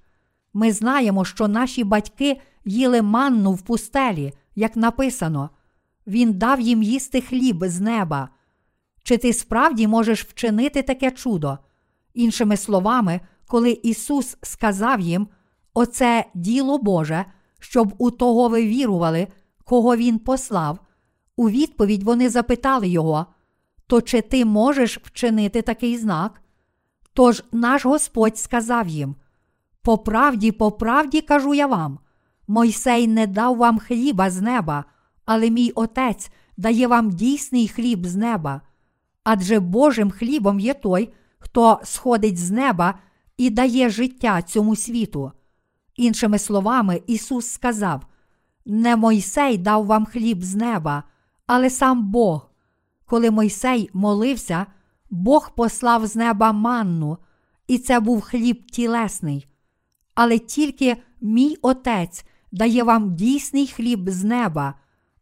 Ми 0.53 0.71
знаємо, 0.71 1.25
що 1.25 1.47
наші 1.47 1.83
батьки 1.83 2.41
їли 2.65 3.01
манну 3.01 3.53
в 3.53 3.61
пустелі, 3.61 4.33
як 4.55 4.75
написано, 4.75 5.49
Він 6.07 6.33
дав 6.33 6.59
їм 6.59 6.83
їсти 6.83 7.21
хліб 7.21 7.63
з 7.65 7.79
неба. 7.79 8.29
Чи 9.03 9.17
ти 9.17 9.33
справді 9.33 9.87
можеш 9.87 10.25
вчинити 10.25 10.81
таке 10.81 11.11
чудо? 11.11 11.57
Іншими 12.13 12.57
словами, 12.57 13.21
коли 13.47 13.71
Ісус 13.71 14.37
сказав 14.41 14.99
їм, 14.99 15.27
Оце 15.73 16.25
діло 16.33 16.77
Боже, 16.77 17.25
щоб 17.59 17.93
у 17.97 18.11
того 18.11 18.49
ви 18.49 18.67
вірували, 18.67 19.27
кого 19.63 19.95
Він 19.95 20.19
послав, 20.19 20.79
у 21.35 21.49
відповідь 21.49 22.03
вони 22.03 22.29
запитали 22.29 22.87
його, 22.87 23.25
то 23.87 24.01
чи 24.01 24.21
ти 24.21 24.45
можеш 24.45 24.97
вчинити 24.97 25.61
такий 25.61 25.97
знак? 25.97 26.41
Тож 27.13 27.43
наш 27.51 27.85
Господь 27.85 28.37
сказав 28.37 28.87
їм: 28.87 29.15
По 29.81 29.97
правді, 29.97 30.51
по 30.51 30.71
правді 30.71 31.21
кажу 31.21 31.53
я 31.53 31.67
вам, 31.67 31.99
Мойсей 32.51 33.07
не 33.07 33.27
дав 33.27 33.57
вам 33.57 33.79
хліба 33.79 34.29
з 34.29 34.41
неба, 34.41 34.85
але 35.25 35.49
мій 35.49 35.71
Отець 35.75 36.31
дає 36.57 36.87
вам 36.87 37.11
дійсний 37.11 37.67
хліб 37.67 38.05
з 38.05 38.15
неба. 38.15 38.61
Адже 39.23 39.59
Божим 39.59 40.11
хлібом 40.11 40.59
є 40.59 40.73
той, 40.73 41.13
хто 41.39 41.79
сходить 41.83 42.37
з 42.37 42.51
неба 42.51 42.99
і 43.37 43.49
дає 43.49 43.89
життя 43.89 44.41
цьому 44.41 44.75
світу. 44.75 45.31
Іншими 45.95 46.39
словами, 46.39 47.01
Ісус 47.07 47.51
сказав: 47.51 48.05
Не 48.65 48.95
Мойсей 48.95 49.57
дав 49.57 49.85
вам 49.85 50.05
хліб 50.05 50.43
з 50.43 50.55
неба, 50.55 51.03
але 51.47 51.69
сам 51.69 52.11
Бог. 52.11 52.49
Коли 53.05 53.31
Мойсей 53.31 53.89
молився, 53.93 54.65
Бог 55.09 55.55
послав 55.55 56.07
з 56.07 56.15
неба 56.15 56.51
манну, 56.51 57.17
і 57.67 57.77
це 57.77 57.99
був 57.99 58.21
хліб 58.21 58.71
тілесний. 58.71 59.47
Але 60.15 60.39
тільки 60.39 60.97
мій 61.21 61.57
Отець 61.61 62.25
дає 62.51 62.83
вам 62.83 63.15
дійсний 63.15 63.67
хліб 63.67 64.09
з 64.09 64.23
неба, 64.23 64.73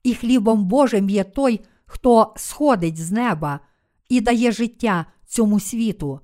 і 0.04 0.14
хлібом 0.16 0.66
Божим 0.66 1.10
є 1.10 1.24
той, 1.24 1.62
хто 1.86 2.34
сходить 2.38 2.98
з 2.98 3.12
неба 3.12 3.60
і 4.10 4.22
дає 4.22 4.52
життя 4.52 5.06
цьому 5.26 5.60
світу. 5.60 6.20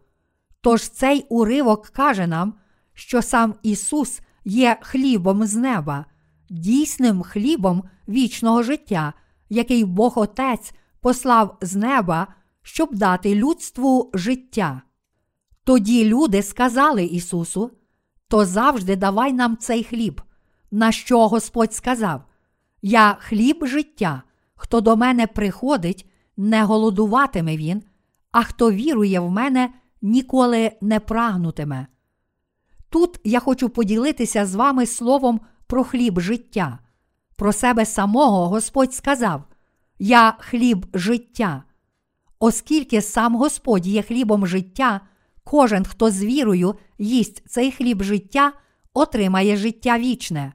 Тож 0.62 0.90
цей 0.90 1.26
уривок 1.30 1.88
каже 1.88 2.28
нам, 2.28 2.54
що 2.94 3.22
сам 3.22 3.56
Ісус 3.64 4.22
є 4.46 4.78
хлібом 4.82 5.46
з 5.46 5.56
неба, 5.56 6.06
дійсним 6.50 7.22
хлібом 7.22 7.84
вічного 8.08 8.64
життя, 8.64 9.14
який 9.50 9.86
Бог 9.86 10.20
Отець 10.20 10.74
послав 11.02 11.58
з 11.62 11.76
неба, 11.76 12.28
щоб 12.62 12.96
дати 12.96 13.36
людству 13.36 14.12
життя. 14.14 14.82
Тоді 15.64 16.06
люди 16.06 16.44
сказали 16.44 17.06
Ісусу, 17.06 17.72
то 18.28 18.46
завжди 18.46 18.96
давай 18.96 19.34
нам 19.34 19.58
цей 19.58 19.84
хліб. 19.84 20.22
На 20.72 20.92
що 20.92 21.28
Господь 21.28 21.74
сказав: 21.74 22.22
Я 22.82 23.18
хліб 23.20 23.66
життя, 23.66 24.24
хто 24.56 24.82
до 24.82 24.96
мене 24.96 25.28
приходить, 25.28 26.10
не 26.38 26.64
голодуватиме 26.64 27.58
він, 27.58 27.84
а 28.32 28.44
хто 28.44 28.72
вірує 28.72 29.20
в 29.20 29.30
мене, 29.30 29.70
ніколи 30.02 30.72
не 30.82 31.00
прагнутиме. 31.00 31.88
Тут 32.90 33.20
я 33.24 33.40
хочу 33.40 33.70
поділитися 33.70 34.46
з 34.46 34.56
вами 34.56 34.86
словом 34.86 35.42
про 35.68 35.84
хліб 35.84 36.20
життя. 36.20 36.80
Про 37.36 37.54
себе 37.54 37.86
самого 37.86 38.48
Господь 38.48 38.94
сказав: 38.94 39.44
Я 40.00 40.36
хліб 40.40 40.86
життя. 40.94 41.64
Оскільки 42.40 43.02
сам 43.02 43.36
Господь 43.36 43.88
є 43.88 44.02
хлібом 44.02 44.48
життя, 44.48 45.02
кожен, 45.44 45.86
хто 45.86 46.12
з 46.12 46.24
вірою 46.24 46.76
їсть 46.98 47.44
цей 47.50 47.72
хліб 47.72 48.04
життя, 48.04 48.54
отримає 48.96 49.58
життя 49.58 50.00
вічне. 50.00 50.54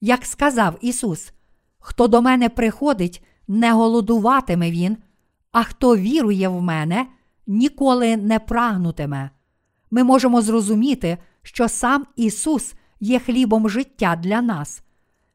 Як 0.00 0.24
сказав 0.24 0.78
Ісус, 0.80 1.32
хто 1.78 2.08
до 2.08 2.22
мене 2.22 2.48
приходить, 2.48 3.24
не 3.48 3.72
голодуватиме 3.72 4.70
Він, 4.70 4.96
а 5.52 5.62
хто 5.62 5.96
вірує 5.96 6.48
в 6.48 6.62
мене, 6.62 7.06
ніколи 7.46 8.16
не 8.16 8.38
прагнутиме. 8.38 9.30
Ми 9.90 10.04
можемо 10.04 10.42
зрозуміти, 10.42 11.18
що 11.42 11.68
сам 11.68 12.06
Ісус 12.16 12.74
є 13.00 13.18
хлібом 13.18 13.68
життя 13.68 14.16
для 14.16 14.42
нас. 14.42 14.82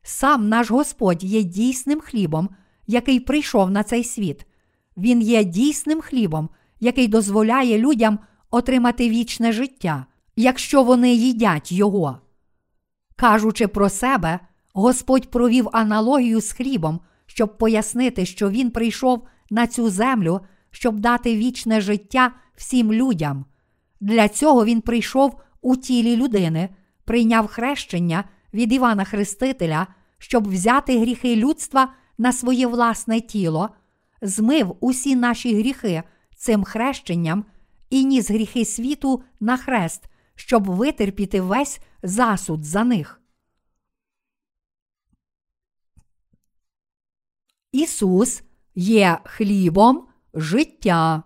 Сам 0.03 0.49
наш 0.49 0.71
Господь 0.71 1.23
є 1.23 1.43
дійсним 1.43 1.99
хлібом, 1.99 2.49
який 2.87 3.19
прийшов 3.19 3.71
на 3.71 3.83
цей 3.83 4.03
світ. 4.03 4.45
Він 4.97 5.21
є 5.21 5.43
дійсним 5.43 6.01
хлібом, 6.01 6.49
який 6.79 7.07
дозволяє 7.07 7.77
людям 7.77 8.19
отримати 8.51 9.09
вічне 9.09 9.51
життя, 9.51 10.05
якщо 10.35 10.83
вони 10.83 11.13
їдять 11.13 11.71
його. 11.71 12.19
Кажучи 13.17 13.67
про 13.67 13.89
себе, 13.89 14.39
Господь 14.73 15.31
провів 15.31 15.69
аналогію 15.71 16.41
з 16.41 16.51
хлібом, 16.51 16.99
щоб 17.25 17.57
пояснити, 17.57 18.25
що 18.25 18.49
Він 18.49 18.71
прийшов 18.71 19.27
на 19.49 19.67
цю 19.67 19.89
землю, 19.89 20.41
щоб 20.71 20.99
дати 20.99 21.35
вічне 21.35 21.81
життя 21.81 22.31
всім 22.55 22.93
людям. 22.93 23.45
Для 23.99 24.27
цього 24.27 24.65
Він 24.65 24.81
прийшов 24.81 25.41
у 25.61 25.75
тілі 25.75 26.15
людини, 26.15 26.69
прийняв 27.05 27.47
хрещення 27.47 28.23
від 28.53 28.73
Івана 28.73 29.03
Хрестителя, 29.03 29.87
щоб 30.17 30.47
взяти 30.47 30.99
гріхи 30.99 31.35
людства 31.35 31.93
на 32.17 32.33
своє 32.33 32.67
власне 32.67 33.21
тіло, 33.21 33.69
змив 34.21 34.75
усі 34.79 35.15
наші 35.15 35.55
гріхи 35.55 36.03
цим 36.35 36.63
хрещенням 36.63 37.45
і 37.89 38.05
ніс 38.05 38.31
гріхи 38.31 38.65
світу 38.65 39.23
на 39.39 39.57
хрест, 39.57 40.03
щоб 40.35 40.65
витерпіти 40.65 41.41
весь 41.41 41.79
засуд 42.07 42.65
за 42.65 42.83
них. 42.83 43.21
Ісус 47.71 48.43
є 48.75 49.19
хлібом 49.23 50.07
життя. 50.33 51.23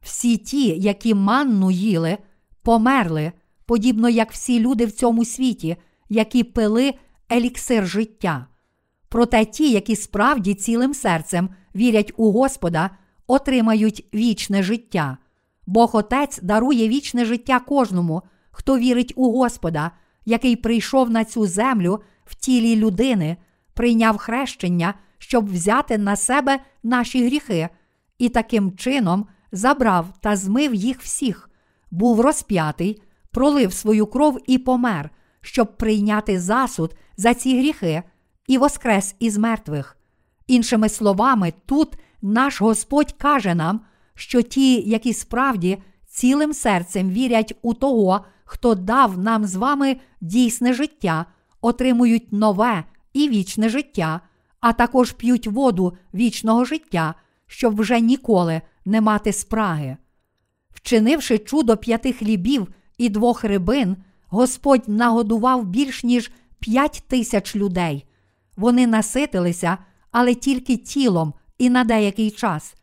Всі 0.00 0.36
ті, 0.36 0.68
які 0.68 1.14
манну 1.14 1.70
їли, 1.70 2.18
померли, 2.62 3.32
подібно 3.66 4.08
як 4.08 4.32
всі 4.32 4.60
люди 4.60 4.86
в 4.86 4.92
цьому 4.92 5.24
світі, 5.24 5.76
які 6.08 6.44
пили 6.44 6.94
еліксир 7.32 7.86
життя. 7.86 8.46
Проте 9.08 9.44
ті, 9.44 9.72
які 9.72 9.96
справді 9.96 10.54
цілим 10.54 10.94
серцем 10.94 11.48
вірять 11.74 12.12
у 12.16 12.32
Господа, 12.32 12.90
отримають 13.26 14.06
вічне 14.14 14.62
життя. 14.62 15.18
Бог 15.68 15.96
Отець 15.96 16.40
дарує 16.42 16.88
вічне 16.88 17.24
життя 17.24 17.60
кожному, 17.60 18.22
хто 18.50 18.78
вірить 18.78 19.12
у 19.16 19.32
Господа, 19.32 19.90
який 20.24 20.56
прийшов 20.56 21.10
на 21.10 21.24
цю 21.24 21.46
землю 21.46 22.02
в 22.24 22.34
тілі 22.34 22.76
людини, 22.76 23.36
прийняв 23.74 24.16
хрещення, 24.16 24.94
щоб 25.18 25.52
взяти 25.52 25.98
на 25.98 26.16
себе 26.16 26.58
наші 26.82 27.26
гріхи, 27.26 27.68
і 28.18 28.28
таким 28.28 28.76
чином 28.76 29.26
забрав 29.52 30.06
та 30.20 30.36
змив 30.36 30.74
їх 30.74 31.00
всіх, 31.00 31.50
був 31.90 32.20
розп'ятий, 32.20 33.02
пролив 33.30 33.72
свою 33.72 34.06
кров 34.06 34.38
і 34.46 34.58
помер, 34.58 35.10
щоб 35.40 35.76
прийняти 35.76 36.40
засуд 36.40 36.96
за 37.16 37.34
ці 37.34 37.58
гріхи 37.58 38.02
і 38.46 38.58
воскрес 38.58 39.14
із 39.18 39.38
мертвих. 39.38 39.96
Іншими 40.46 40.88
словами, 40.88 41.52
тут 41.66 41.98
наш 42.22 42.60
Господь 42.60 43.12
каже 43.12 43.54
нам, 43.54 43.80
що 44.18 44.42
ті, 44.42 44.80
які 44.80 45.14
справді 45.14 45.78
цілим 46.06 46.52
серцем 46.52 47.10
вірять 47.10 47.54
у 47.62 47.74
того, 47.74 48.24
хто 48.44 48.74
дав 48.74 49.18
нам 49.18 49.46
з 49.46 49.54
вами 49.54 49.96
дійсне 50.20 50.72
життя, 50.72 51.26
отримують 51.60 52.32
нове 52.32 52.84
і 53.12 53.28
вічне 53.28 53.68
життя, 53.68 54.20
а 54.60 54.72
також 54.72 55.12
п'ють 55.12 55.46
воду 55.46 55.96
вічного 56.14 56.64
життя, 56.64 57.14
щоб 57.46 57.80
вже 57.80 58.00
ніколи 58.00 58.60
не 58.84 59.00
мати 59.00 59.32
спраги. 59.32 59.96
Вчинивши 60.70 61.38
чудо 61.38 61.76
п'яти 61.76 62.12
хлібів 62.12 62.68
і 62.98 63.08
двох 63.08 63.44
рибин, 63.44 63.96
Господь 64.26 64.88
нагодував 64.88 65.64
більш 65.64 66.04
ніж 66.04 66.30
п'ять 66.58 67.02
тисяч 67.08 67.56
людей. 67.56 68.04
Вони 68.56 68.86
наситилися, 68.86 69.78
але 70.10 70.34
тільки 70.34 70.76
тілом 70.76 71.34
і 71.58 71.70
на 71.70 71.84
деякий 71.84 72.30
час. 72.30 72.77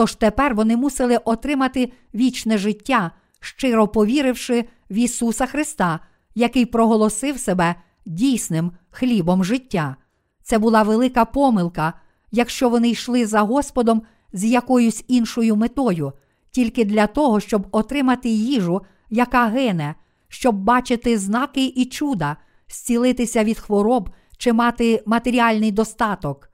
Тож 0.00 0.14
тепер 0.14 0.54
вони 0.54 0.76
мусили 0.76 1.16
отримати 1.16 1.92
вічне 2.14 2.58
життя, 2.58 3.10
щиро 3.40 3.88
повіривши 3.88 4.64
в 4.90 4.94
Ісуса 4.94 5.46
Христа, 5.46 6.00
який 6.34 6.66
проголосив 6.66 7.38
себе 7.38 7.74
дійсним 8.06 8.72
хлібом 8.90 9.44
життя. 9.44 9.96
Це 10.42 10.58
була 10.58 10.82
велика 10.82 11.24
помилка, 11.24 11.92
якщо 12.30 12.68
вони 12.68 12.88
йшли 12.88 13.26
за 13.26 13.40
Господом 13.40 14.02
з 14.32 14.44
якоюсь 14.44 15.04
іншою 15.08 15.56
метою, 15.56 16.12
тільки 16.50 16.84
для 16.84 17.06
того, 17.06 17.40
щоб 17.40 17.66
отримати 17.70 18.28
їжу, 18.28 18.82
яка 19.10 19.46
гине, 19.46 19.94
щоб 20.28 20.56
бачити 20.56 21.18
знаки 21.18 21.64
і 21.64 21.84
чуда, 21.84 22.36
зцілитися 22.68 23.44
від 23.44 23.58
хвороб 23.58 24.10
чи 24.38 24.52
мати 24.52 25.02
матеріальний 25.06 25.72
достаток. 25.72 26.50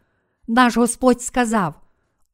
Наш 0.49 0.77
Господь 0.77 1.23
сказав: 1.23 1.75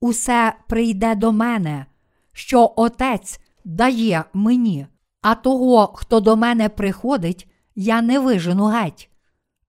Усе 0.03 0.55
прийде 0.69 1.15
до 1.15 1.33
мене, 1.33 1.87
що 2.33 2.73
Отець 2.77 3.41
дає 3.65 4.25
мені, 4.33 4.87
а 5.21 5.35
того, 5.35 5.93
хто 5.95 6.21
до 6.21 6.37
мене 6.37 6.69
приходить, 6.69 7.49
я 7.75 8.03
не 8.03 8.19
вижену 8.19 8.65
геть. 8.65 9.11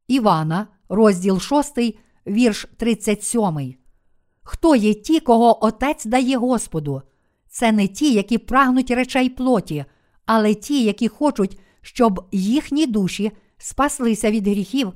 Івана, 0.08 0.68
розділ 0.90 1.40
6, 1.40 1.80
вірш 2.28 2.68
37. 2.78 3.76
Хто 4.44 4.76
є 4.76 4.94
ті, 4.94 5.20
кого 5.20 5.66
Отець 5.66 6.06
дає 6.06 6.38
Господу? 6.38 7.02
Це 7.50 7.72
не 7.72 7.88
ті, 7.88 8.14
які 8.14 8.38
прагнуть 8.38 8.92
речей 8.92 9.30
плоті, 9.30 9.86
але 10.26 10.54
ті, 10.54 10.84
які 10.84 11.08
хочуть, 11.08 11.60
щоб 11.82 12.28
їхні 12.32 12.88
душі 12.88 13.32
спаслися 13.58 14.32
від 14.32 14.48
гріхів 14.48 14.94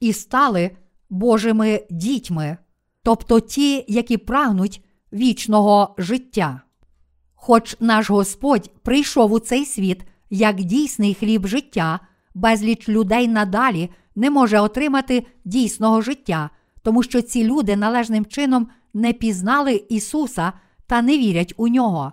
і 0.00 0.12
стали 0.12 0.70
Божими 1.10 1.86
дітьми, 1.90 2.56
тобто 3.02 3.40
ті, 3.40 3.84
які 3.88 4.16
прагнуть 4.16 4.84
вічного 5.12 5.94
життя. 5.98 6.60
Хоч 7.34 7.76
наш 7.80 8.10
Господь 8.10 8.70
прийшов 8.82 9.32
у 9.32 9.38
цей 9.38 9.64
світ 9.64 10.04
як 10.30 10.56
дійсний 10.56 11.14
хліб 11.14 11.46
життя, 11.46 12.00
безліч 12.34 12.88
людей 12.88 13.28
надалі 13.28 13.90
не 14.16 14.30
може 14.30 14.60
отримати 14.60 15.26
дійсного 15.44 16.00
життя, 16.00 16.50
тому 16.82 17.02
що 17.02 17.22
ці 17.22 17.44
люди 17.44 17.76
належним 17.76 18.26
чином 18.26 18.68
не 18.94 19.12
пізнали 19.12 19.84
Ісуса 19.88 20.52
та 20.86 21.02
не 21.02 21.18
вірять 21.18 21.54
у 21.56 21.68
нього. 21.68 22.12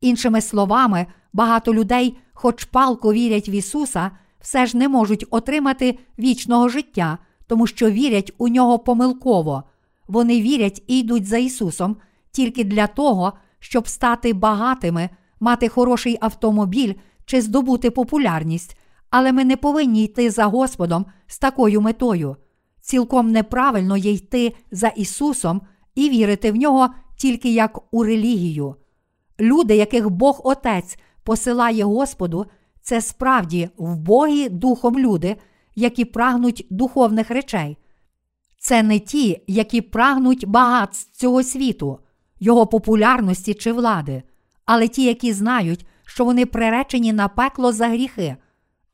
Іншими 0.00 0.40
словами, 0.40 1.06
багато 1.32 1.74
людей, 1.74 2.16
хоч 2.32 2.64
палко 2.64 3.12
вірять 3.12 3.48
в 3.48 3.50
Ісуса, 3.50 4.10
все 4.40 4.66
ж 4.66 4.76
не 4.76 4.88
можуть 4.88 5.24
отримати 5.30 5.98
вічного 6.18 6.68
життя, 6.68 7.18
тому 7.46 7.66
що 7.66 7.90
вірять 7.90 8.32
у 8.38 8.48
нього 8.48 8.78
помилково. 8.78 9.64
Вони 10.10 10.42
вірять 10.42 10.82
і 10.86 10.98
йдуть 10.98 11.26
за 11.26 11.38
Ісусом 11.38 11.96
тільки 12.30 12.64
для 12.64 12.86
того, 12.86 13.32
щоб 13.58 13.88
стати 13.88 14.32
багатими, 14.32 15.10
мати 15.40 15.68
хороший 15.68 16.18
автомобіль 16.20 16.94
чи 17.24 17.40
здобути 17.40 17.90
популярність, 17.90 18.78
але 19.10 19.32
ми 19.32 19.44
не 19.44 19.56
повинні 19.56 20.04
йти 20.04 20.30
за 20.30 20.44
Господом 20.44 21.06
з 21.26 21.38
такою 21.38 21.80
метою. 21.80 22.36
Цілком 22.80 23.32
неправильно 23.32 23.96
є 23.96 24.12
йти 24.12 24.54
за 24.70 24.88
Ісусом 24.88 25.62
і 25.94 26.08
вірити 26.08 26.52
в 26.52 26.56
нього 26.56 26.88
тільки 27.16 27.52
як 27.52 27.94
у 27.94 28.04
релігію. 28.04 28.74
Люди, 29.40 29.76
яких 29.76 30.10
Бог 30.10 30.40
Отець 30.44 30.98
посилає 31.22 31.84
Господу, 31.84 32.46
це 32.82 33.00
справді 33.00 33.68
вбогі 33.76 34.48
духом 34.48 34.98
люди, 34.98 35.36
які 35.74 36.04
прагнуть 36.04 36.66
духовних 36.70 37.30
речей. 37.30 37.76
Це 38.70 38.82
не 38.82 38.98
ті, 38.98 39.42
які 39.46 39.80
прагнуть 39.80 40.46
багатств 40.46 41.16
цього 41.16 41.42
світу, 41.42 41.98
його 42.40 42.66
популярності 42.66 43.54
чи 43.54 43.72
влади, 43.72 44.22
але 44.64 44.88
ті, 44.88 45.04
які 45.04 45.32
знають, 45.32 45.86
що 46.04 46.24
вони 46.24 46.46
приречені 46.46 47.12
на 47.12 47.28
пекло 47.28 47.72
за 47.72 47.88
гріхи, 47.88 48.36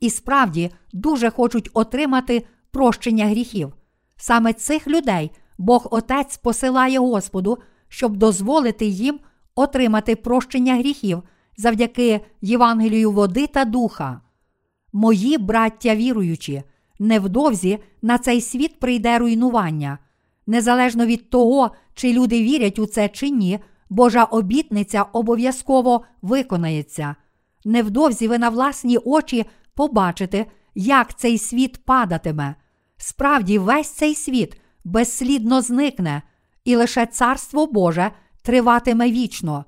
і 0.01 0.11
справді 0.11 0.71
дуже 0.93 1.31
хочуть 1.31 1.71
отримати 1.75 2.47
прощення 2.71 3.27
гріхів. 3.27 3.73
Саме 4.17 4.53
цих 4.53 4.87
людей 4.87 5.31
Бог 5.59 5.89
Отець 5.91 6.37
посилає 6.37 6.99
Господу, 6.99 7.59
щоб 7.89 8.17
дозволити 8.17 8.87
їм 8.87 9.21
отримати 9.55 10.17
прощення 10.17 10.75
гріхів 10.75 11.23
завдяки 11.57 12.21
Євангелію 12.41 13.13
води 13.13 13.47
та 13.47 13.65
духа. 13.65 14.21
Мої 14.93 15.39
браття 15.39 15.97
віруючі, 15.97 16.63
невдовзі 16.99 17.79
на 18.03 18.19
цей 18.19 18.41
світ 18.41 18.81
прийде 18.81 19.19
руйнування. 19.19 19.99
Незалежно 20.47 21.07
від 21.07 21.31
того, 21.31 21.71
чи 21.95 22.13
люди 22.13 22.43
вірять 22.43 22.79
у 22.79 22.87
це 22.87 23.09
чи 23.09 23.31
ні, 23.31 23.59
Божа 23.91 24.25
обітниця 24.25 25.03
обов'язково 25.03 26.05
виконається. 26.23 27.17
Невдовзі 27.65 28.29
ви 28.29 28.39
на 28.39 28.49
власні 28.49 28.99
очі 28.99 29.45
побачите, 29.75 30.47
як 30.75 31.19
цей 31.19 31.39
світ 31.39 31.85
падатиме. 31.85 32.55
Справді, 32.97 33.59
весь 33.59 33.91
цей 33.91 34.15
світ 34.15 34.61
безслідно 34.85 35.61
зникне, 35.63 36.23
і 36.65 36.77
лише 36.77 37.07
Царство 37.07 37.67
Боже 37.67 38.11
триватиме 38.43 39.11
вічно. 39.11 39.65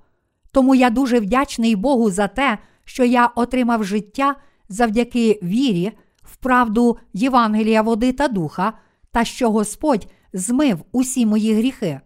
Тому 0.52 0.74
я 0.74 0.90
дуже 0.90 1.20
вдячний 1.20 1.76
Богу 1.76 2.10
за 2.10 2.28
те, 2.28 2.58
що 2.84 3.04
я 3.04 3.26
отримав 3.26 3.84
життя 3.84 4.34
завдяки 4.68 5.40
вірі, 5.42 5.92
правду 6.40 6.98
Євангелія 7.12 7.82
води 7.82 8.12
та 8.12 8.28
духа, 8.28 8.72
та 9.12 9.24
що 9.24 9.50
Господь 9.50 10.06
змив 10.32 10.84
усі 10.92 11.26
мої 11.26 11.54
гріхи. 11.54 12.00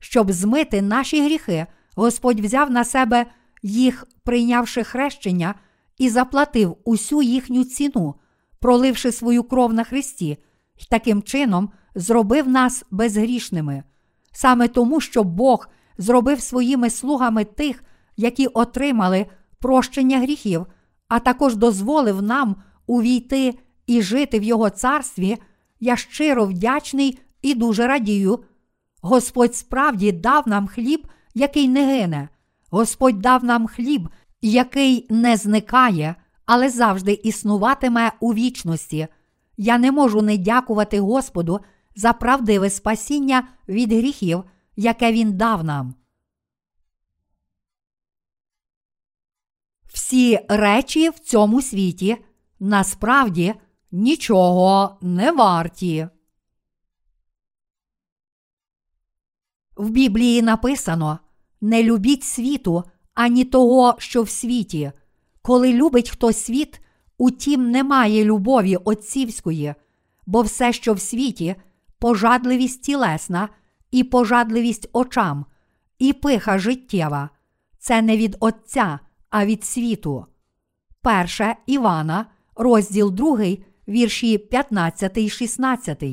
Щоб 0.00 0.32
змити 0.32 0.82
наші 0.82 1.24
гріхи, 1.24 1.66
Господь 1.96 2.40
взяв 2.40 2.70
на 2.70 2.84
себе 2.84 3.26
їх, 3.62 4.06
прийнявши 4.24 4.84
хрещення, 4.84 5.54
і 5.98 6.08
заплатив 6.08 6.76
усю 6.84 7.22
їхню 7.22 7.64
ціну, 7.64 8.14
проливши 8.60 9.12
свою 9.12 9.42
кров 9.42 9.72
на 9.72 9.84
Христі, 9.84 10.38
і 10.76 10.84
таким 10.90 11.22
чином 11.22 11.70
зробив 11.94 12.48
нас 12.48 12.84
безгрішними. 12.90 13.82
Саме 14.32 14.68
тому, 14.68 15.00
що 15.00 15.24
Бог 15.24 15.68
зробив 15.98 16.40
своїми 16.40 16.90
слугами 16.90 17.44
тих, 17.44 17.84
які 18.16 18.46
отримали 18.46 19.26
прощення 19.58 20.18
гріхів, 20.18 20.66
а 21.08 21.18
також 21.18 21.56
дозволив 21.56 22.22
нам 22.22 22.56
увійти 22.88 23.58
і 23.86 24.02
жити 24.02 24.38
в 24.38 24.42
Його 24.42 24.70
царстві, 24.70 25.36
я 25.80 25.96
щиро 25.96 26.44
вдячний 26.44 27.18
і 27.42 27.54
дуже 27.54 27.86
радію. 27.86 28.44
Господь 29.02 29.56
справді 29.56 30.12
дав 30.12 30.48
нам 30.48 30.66
хліб, 30.66 31.08
який 31.34 31.68
не 31.68 31.86
гине. 31.86 32.28
Господь 32.70 33.18
дав 33.18 33.44
нам 33.44 33.66
хліб, 33.66 34.08
який 34.42 35.06
не 35.10 35.36
зникає, 35.36 36.14
але 36.46 36.70
завжди 36.70 37.12
існуватиме 37.12 38.12
у 38.20 38.34
вічності. 38.34 39.06
Я 39.56 39.78
не 39.78 39.92
можу 39.92 40.22
не 40.22 40.36
дякувати 40.36 41.00
Господу 41.00 41.60
за 41.96 42.12
правдиве 42.12 42.70
спасіння 42.70 43.48
від 43.68 43.92
гріхів, 43.92 44.44
яке 44.76 45.12
Він 45.12 45.36
дав 45.36 45.64
нам. 45.64 45.94
Всі 49.86 50.40
речі 50.48 51.10
в 51.10 51.18
цьому 51.18 51.62
світі 51.62 52.16
насправді 52.60 53.54
нічого 53.92 54.98
не 55.00 55.32
варті. 55.32 56.08
В 59.76 59.90
Біблії 59.90 60.42
написано 60.42 61.18
не 61.60 61.82
любіть 61.82 62.24
світу, 62.24 62.84
ані 63.14 63.44
того, 63.44 63.94
що 63.98 64.22
в 64.22 64.28
світі. 64.28 64.92
Коли 65.42 65.72
любить 65.72 66.10
хтось 66.10 66.44
світ, 66.44 66.80
утім 67.18 67.70
немає 67.70 68.24
любові 68.24 68.76
отцівської, 68.76 69.74
бо 70.26 70.42
все, 70.42 70.72
що 70.72 70.92
в 70.92 71.00
світі, 71.00 71.56
пожадливість 71.98 72.82
тілесна, 72.82 73.48
і 73.90 74.04
пожадливість 74.04 74.88
очам, 74.92 75.46
і 75.98 76.12
пиха 76.12 76.58
життєва, 76.58 77.30
це 77.78 78.02
не 78.02 78.16
від 78.16 78.36
Отця, 78.40 78.98
а 79.30 79.46
від 79.46 79.64
світу. 79.64 80.26
Перше 81.02 81.56
Івана, 81.66 82.26
розділ 82.58 83.12
2, 83.12 83.38
вірші 83.88 84.38
15, 84.38 85.28
16. 85.28 86.04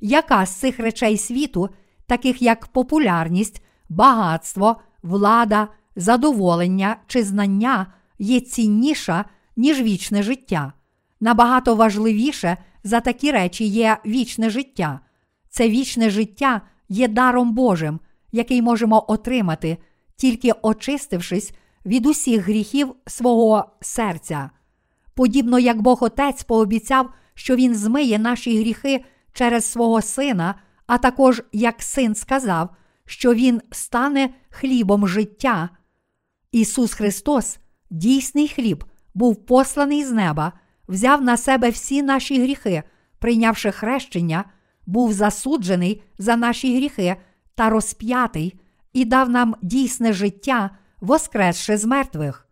Яка 0.00 0.46
з 0.46 0.50
цих 0.50 0.78
речей 0.78 1.18
світу, 1.18 1.68
таких 2.06 2.42
як 2.42 2.66
популярність, 2.66 3.62
багатство, 3.88 4.80
влада, 5.02 5.68
задоволення 5.96 6.96
чи 7.06 7.22
знання, 7.22 7.86
є 8.18 8.40
цінніша, 8.40 9.24
ніж 9.56 9.82
вічне 9.82 10.22
життя? 10.22 10.72
Набагато 11.20 11.74
важливіше 11.74 12.56
за 12.84 13.00
такі 13.00 13.30
речі 13.30 13.64
є 13.64 13.98
вічне 14.06 14.50
життя. 14.50 15.00
Це 15.48 15.68
вічне 15.68 16.10
життя 16.10 16.60
є 16.88 17.08
даром 17.08 17.52
Божим, 17.52 18.00
який 18.32 18.62
можемо 18.62 19.04
отримати, 19.08 19.78
тільки 20.16 20.52
очистившись 20.62 21.52
від 21.86 22.06
усіх 22.06 22.44
гріхів 22.44 22.94
свого 23.06 23.64
серця. 23.80 24.50
Подібно 25.14 25.58
як 25.58 25.82
Бог 25.82 26.04
Отець 26.04 26.42
пообіцяв, 26.42 27.10
що 27.34 27.56
Він 27.56 27.74
змиє 27.74 28.18
наші 28.18 28.60
гріхи 28.60 29.04
через 29.32 29.64
свого 29.64 30.02
Сина, 30.02 30.54
а 30.86 30.98
також 30.98 31.42
як 31.52 31.82
син 31.82 32.14
сказав, 32.14 32.68
що 33.06 33.34
Він 33.34 33.60
стане 33.70 34.30
хлібом 34.50 35.08
життя. 35.08 35.68
Ісус 36.52 36.94
Христос, 36.94 37.58
дійсний 37.90 38.48
хліб, 38.48 38.84
був 39.14 39.46
посланий 39.46 40.04
з 40.04 40.12
неба, 40.12 40.52
взяв 40.88 41.22
на 41.22 41.36
себе 41.36 41.70
всі 41.70 42.02
наші 42.02 42.42
гріхи, 42.42 42.82
прийнявши 43.18 43.70
хрещення, 43.70 44.44
був 44.86 45.12
засуджений 45.12 46.02
за 46.18 46.36
наші 46.36 46.76
гріхи 46.76 47.16
та 47.54 47.70
розп'ятий 47.70 48.60
і 48.92 49.04
дав 49.04 49.30
нам 49.30 49.54
дійсне 49.62 50.12
життя, 50.12 50.70
воскресши 51.00 51.76
з 51.76 51.84
мертвих. 51.84 52.48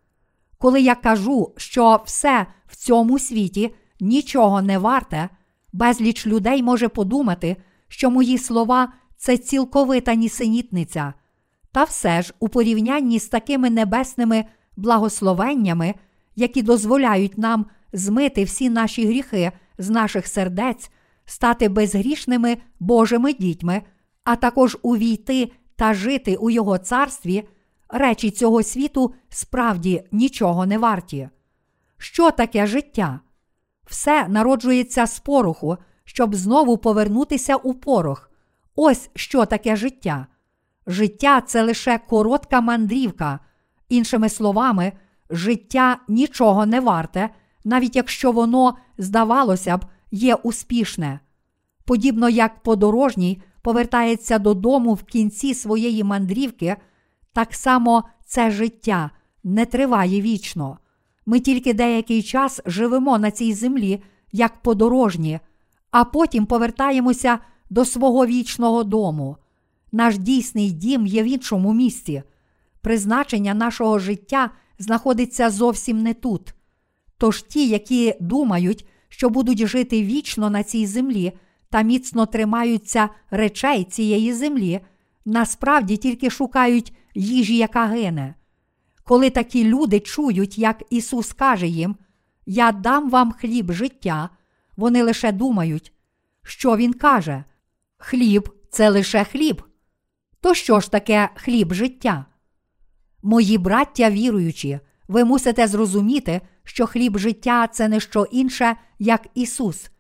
Коли 0.61 0.81
я 0.81 0.95
кажу, 0.95 1.53
що 1.57 2.03
все 2.05 2.47
в 2.67 2.77
цьому 2.77 3.19
світі 3.19 3.75
нічого 4.01 4.63
не 4.63 4.79
варте, 4.79 5.29
безліч 5.73 6.27
людей 6.27 6.63
може 6.63 6.89
подумати, 6.89 7.57
що 7.89 8.11
мої 8.11 8.39
слова 8.39 8.93
це 9.17 9.37
цілковита 9.37 10.15
нісенітниця. 10.15 11.15
Та 11.73 11.85
все 11.85 12.23
ж 12.23 12.35
у 12.41 12.49
порівнянні 12.49 13.19
з 13.19 13.29
такими 13.29 13.71
небесними 13.71 14.45
благословеннями, 14.77 15.95
які 16.37 16.63
дозволяють 16.63 17.39
нам 17.39 17.67
змити 17.93 18.45
всі 18.45 18.71
наші 18.71 19.07
гріхи 19.07 19.53
з 19.79 19.91
наших 19.91 20.27
сердець, 20.27 20.91
стати 21.25 21.69
безгрішними 21.69 22.57
Божими 22.81 23.33
дітьми, 23.33 23.83
а 24.25 24.37
також 24.37 24.79
увійти 24.83 25.53
та 25.77 25.95
жити 25.95 26.37
у 26.37 26.51
Його 26.51 26.79
царстві, 26.79 27.45
речі 27.93 28.31
цього 28.31 28.63
світу 28.63 29.15
справді 29.29 30.05
нічого 30.13 30.67
не 30.67 30.79
варті. 30.79 31.29
Що 31.99 32.31
таке 32.31 32.67
життя? 32.67 33.21
Все 33.87 34.29
народжується 34.29 35.07
з 35.07 35.21
пороху, 35.21 35.77
щоб 36.05 36.35
знову 36.35 36.79
повернутися 36.79 37.57
у 37.57 37.75
порох. 37.75 38.31
Ось 38.77 39.11
що 39.15 39.47
таке 39.47 39.77
життя. 39.77 40.27
Життя 40.87 41.41
це 41.41 41.63
лише 41.63 41.99
коротка 42.09 42.61
мандрівка. 42.61 43.41
Іншими 43.89 44.29
словами, 44.29 44.93
життя 45.31 45.99
нічого 46.09 46.67
не 46.67 46.81
варте, 46.81 47.31
навіть 47.65 47.97
якщо 47.97 48.33
воно, 48.33 48.77
здавалося 48.99 49.77
б, 49.77 49.85
є 50.11 50.35
успішне. 50.35 51.21
Подібно 51.85 52.29
як 52.29 52.63
подорожній 52.63 53.43
повертається 53.63 54.39
додому 54.39 54.95
в 54.95 55.03
кінці 55.03 55.55
своєї 55.55 56.05
мандрівки, 56.05 56.77
так 57.33 57.55
само 57.55 58.05
це 58.27 58.51
життя 58.51 59.11
не 59.45 59.67
триває 59.67 60.21
вічно. 60.21 60.79
Ми 61.27 61.41
тільки 61.41 61.75
деякий 61.75 62.23
час 62.23 62.61
живемо 62.67 63.19
на 63.19 63.31
цій 63.31 63.55
землі 63.55 64.03
як 64.33 64.63
подорожні, 64.63 65.41
а 65.91 66.05
потім 66.05 66.47
повертаємося 66.47 67.39
до 67.71 67.85
свого 67.85 68.27
вічного 68.27 68.85
дому. 68.85 69.37
Наш 69.93 70.19
дійсний 70.19 70.71
дім 70.71 71.07
є 71.07 71.23
в 71.23 71.27
іншому 71.27 71.75
місці. 71.75 72.23
Призначення 72.81 73.55
нашого 73.55 73.99
життя 73.99 74.51
знаходиться 74.79 75.51
зовсім 75.51 76.03
не 76.03 76.15
тут. 76.15 76.55
Тож 77.19 77.43
ті, 77.43 77.69
які 77.69 78.15
думають, 78.21 78.87
що 79.09 79.31
будуть 79.31 79.67
жити 79.67 80.03
вічно 80.03 80.51
на 80.51 80.63
цій 80.63 80.87
землі 80.87 81.33
та 81.71 81.83
міцно 81.83 82.27
тримаються 82.27 83.09
речей 83.31 83.85
цієї 83.85 84.33
землі, 84.33 84.81
насправді 85.25 85.97
тільки 85.97 86.31
шукають 86.31 86.93
їжі, 87.15 87.57
яка 87.57 87.87
гине. 87.87 88.35
Коли 89.05 89.31
такі 89.31 89.65
люди 89.65 90.01
чують, 90.01 90.59
як 90.59 90.83
Ісус 90.91 91.33
каже 91.33 91.67
їм, 91.67 91.97
Я 92.47 92.73
дам 92.73 93.11
вам 93.11 93.33
хліб 93.33 93.73
життя, 93.73 94.31
вони 94.77 95.03
лише 95.03 95.33
думають, 95.33 95.93
що 96.43 96.77
Він 96.77 96.93
каже: 96.93 97.45
Хліб 97.99 98.49
це 98.71 98.89
лише 98.89 99.25
хліб. 99.25 99.63
То 100.41 100.55
що 100.55 100.81
ж 100.81 100.91
таке 100.91 101.29
хліб 101.35 101.75
життя? 101.75 102.25
Мої 103.23 103.59
браття 103.59 104.11
віруючі, 104.11 104.81
ви 105.09 105.25
мусите 105.25 105.67
зрозуміти, 105.67 106.41
що 106.65 106.87
хліб 106.87 107.19
життя 107.19 107.67
це 107.67 107.89
не 107.89 108.01
що 108.01 108.25
інше, 108.25 108.77
як 108.99 109.27
Ісус. 109.35 109.91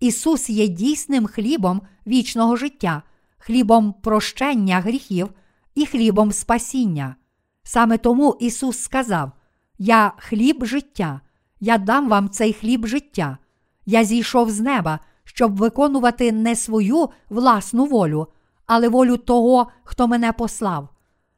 Ісус 0.00 0.50
є 0.50 0.68
дійсним 0.68 1.26
хлібом 1.26 1.82
вічного 2.06 2.56
життя, 2.56 3.02
хлібом 3.38 3.92
прощення 3.92 4.80
гріхів 4.80 5.28
і 5.74 5.86
хлібом 5.86 6.32
спасіння. 6.32 7.16
Саме 7.62 7.98
тому 7.98 8.36
Ісус 8.40 8.78
сказав: 8.78 9.32
Я 9.78 10.12
хліб 10.18 10.64
життя, 10.64 11.20
я 11.60 11.78
дам 11.78 12.08
вам 12.08 12.28
цей 12.28 12.52
хліб 12.52 12.86
життя. 12.86 13.38
Я 13.86 14.04
зійшов 14.04 14.50
з 14.50 14.60
неба, 14.60 14.98
щоб 15.24 15.56
виконувати 15.56 16.32
не 16.32 16.56
свою 16.56 17.08
власну 17.30 17.84
волю, 17.84 18.26
але 18.66 18.88
волю 18.88 19.16
того, 19.16 19.66
хто 19.84 20.08
мене 20.08 20.32
послав. 20.32 20.88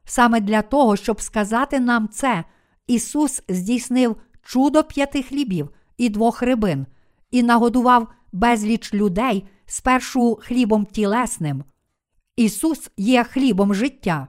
Саме 0.05 0.39
для 0.39 0.61
того, 0.61 0.95
щоб 0.95 1.21
сказати 1.21 1.79
нам 1.79 2.07
це, 2.07 2.43
Ісус 2.87 3.43
здійснив 3.49 4.15
чудо 4.43 4.83
п'яти 4.83 5.23
хлібів 5.23 5.69
і 5.97 6.09
двох 6.09 6.41
рибин 6.41 6.85
і 7.31 7.43
нагодував 7.43 8.07
безліч 8.31 8.93
людей 8.93 9.47
спершу 9.65 10.39
хлібом 10.41 10.85
тілесним. 10.85 11.63
Ісус 12.35 12.91
є 12.97 13.23
хлібом 13.23 13.73
життя. 13.73 14.27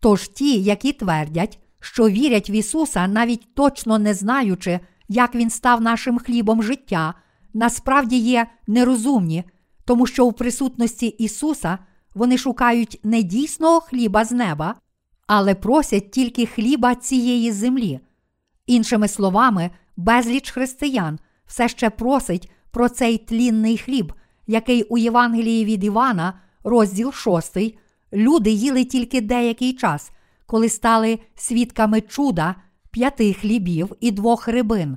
Тож 0.00 0.28
ті, 0.28 0.62
які 0.62 0.92
твердять, 0.92 1.58
що 1.80 2.08
вірять 2.08 2.50
в 2.50 2.52
Ісуса, 2.52 3.06
навіть 3.06 3.54
точно 3.54 3.98
не 3.98 4.14
знаючи, 4.14 4.80
як 5.08 5.34
Він 5.34 5.50
став 5.50 5.80
нашим 5.80 6.18
хлібом 6.18 6.62
життя, 6.62 7.14
насправді 7.54 8.16
є 8.16 8.46
нерозумні, 8.66 9.44
тому 9.84 10.06
що 10.06 10.26
у 10.26 10.32
присутності 10.32 11.06
Ісуса 11.06 11.78
вони 12.14 12.38
шукають 12.38 13.00
не 13.04 13.22
дійсного 13.22 13.80
хліба 13.80 14.24
з 14.24 14.32
неба, 14.32 14.74
але 15.26 15.54
просять 15.54 16.10
тільки 16.10 16.46
хліба 16.46 16.94
цієї 16.94 17.52
землі. 17.52 18.00
Іншими 18.66 19.08
словами, 19.08 19.70
безліч 19.96 20.50
християн 20.50 21.18
все 21.46 21.68
ще 21.68 21.90
просить 21.90 22.50
про 22.70 22.88
цей 22.88 23.18
тлінний 23.18 23.78
хліб, 23.78 24.12
який 24.46 24.82
у 24.82 24.98
Євангелії 24.98 25.64
від 25.64 25.84
Івана, 25.84 26.40
розділ 26.66 27.12
6, 27.12 27.56
люди 28.12 28.50
їли 28.50 28.84
тільки 28.84 29.20
деякий 29.20 29.72
час, 29.72 30.10
коли 30.46 30.68
стали 30.68 31.18
свідками 31.34 32.00
чуда 32.00 32.54
п'яти 32.90 33.32
хлібів 33.32 33.92
і 34.00 34.10
двох 34.10 34.48
рибин. 34.48 34.96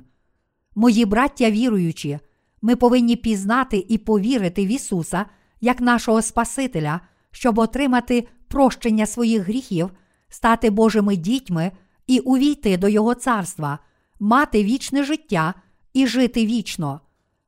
Мої 0.74 1.04
браття 1.04 1.50
віруючі, 1.50 2.18
ми 2.62 2.76
повинні 2.76 3.16
пізнати 3.16 3.86
і 3.88 3.98
повірити 3.98 4.66
в 4.66 4.68
Ісуса 4.68 5.26
як 5.60 5.80
нашого 5.80 6.22
Спасителя, 6.22 7.00
щоб 7.30 7.58
отримати 7.58 8.28
прощення 8.48 9.06
своїх 9.06 9.42
гріхів, 9.42 9.90
стати 10.28 10.70
Божими 10.70 11.16
дітьми 11.16 11.72
і 12.06 12.18
увійти 12.18 12.76
до 12.76 12.88
Його 12.88 13.14
царства, 13.14 13.78
мати 14.20 14.64
вічне 14.64 15.04
життя 15.04 15.54
і 15.92 16.06
жити 16.06 16.46
вічно. 16.46 17.00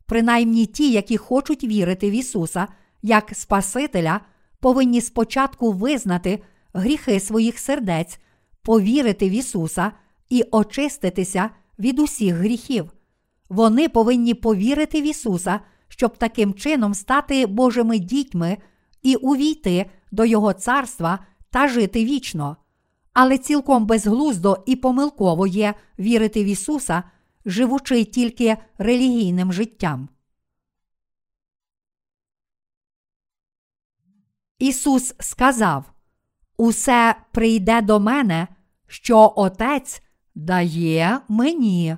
Принаймні 0.07 0.67
ті, 0.67 0.93
які 0.93 1.17
хочуть 1.17 1.65
вірити 1.65 2.11
в 2.11 2.13
Ісуса 2.13 2.69
як 3.03 3.31
Спасителя, 3.33 4.21
повинні 4.61 5.01
спочатку 5.01 5.73
визнати 5.73 6.43
гріхи 6.73 7.21
своїх 7.21 7.59
сердець, 7.59 8.19
повірити 8.63 9.29
в 9.29 9.33
Ісуса 9.33 9.93
і 10.29 10.45
очиститися 10.51 11.51
від 11.79 11.99
усіх 11.99 12.35
гріхів. 12.35 12.93
Вони 13.49 13.89
повинні 13.89 14.35
повірити 14.35 15.03
в 15.03 15.05
Ісуса, 15.05 15.61
щоб 15.89 16.19
таким 16.19 16.55
чином 16.55 16.95
стати 16.95 17.47
Божими 17.47 17.99
дітьми 17.99 18.59
і 19.03 19.17
увійти 19.17 19.91
до 20.13 20.25
Його 20.25 20.53
царства 20.53 21.19
та 21.51 21.69
жити 21.69 22.05
вічно. 22.05 22.57
Але 23.13 23.39
цілком 23.39 23.87
безглуздо 23.87 24.63
і 24.67 24.77
помилково 24.77 25.47
є 25.47 25.75
вірити 25.99 26.45
в 26.45 26.47
Ісуса, 26.47 27.03
живучи 27.47 28.05
тільки 28.05 28.57
релігійним 28.79 29.53
життям. 29.53 30.09
Ісус 34.63 35.15
сказав: 35.21 35.85
Усе 36.57 37.15
прийде 37.33 37.83
до 37.83 38.01
мене, 38.01 38.49
що 38.87 39.33
Отець 39.37 40.03
дає 40.35 41.21
мені. 41.29 41.97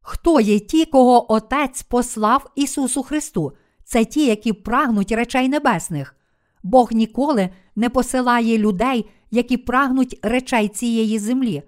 Хто 0.00 0.40
є 0.40 0.58
ті, 0.60 0.84
кого 0.84 1.32
Отець 1.32 1.82
послав 1.82 2.50
Ісусу 2.54 3.02
Христу? 3.02 3.52
Це 3.84 4.04
ті, 4.04 4.26
які 4.26 4.52
прагнуть 4.52 5.12
речей 5.12 5.48
небесних. 5.48 6.16
Бог 6.62 6.92
ніколи 6.92 7.50
не 7.76 7.90
посилає 7.90 8.58
людей, 8.58 9.10
які 9.30 9.56
прагнуть 9.56 10.18
речей 10.22 10.68
цієї 10.68 11.18
землі. 11.18 11.62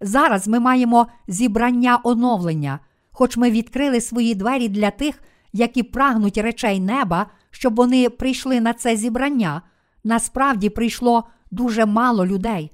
Зараз 0.00 0.48
ми 0.48 0.60
маємо 0.60 1.06
зібрання 1.28 2.00
оновлення, 2.04 2.80
хоч 3.10 3.36
ми 3.36 3.50
відкрили 3.50 4.00
свої 4.00 4.34
двері 4.34 4.68
для 4.68 4.90
тих, 4.90 5.22
які 5.52 5.82
прагнуть 5.82 6.38
речей 6.38 6.80
неба, 6.80 7.30
щоб 7.50 7.74
вони 7.74 8.10
прийшли 8.10 8.60
на 8.60 8.72
це 8.72 8.96
зібрання. 8.96 9.62
Насправді 10.04 10.68
прийшло 10.68 11.24
дуже 11.50 11.86
мало 11.86 12.26
людей. 12.26 12.72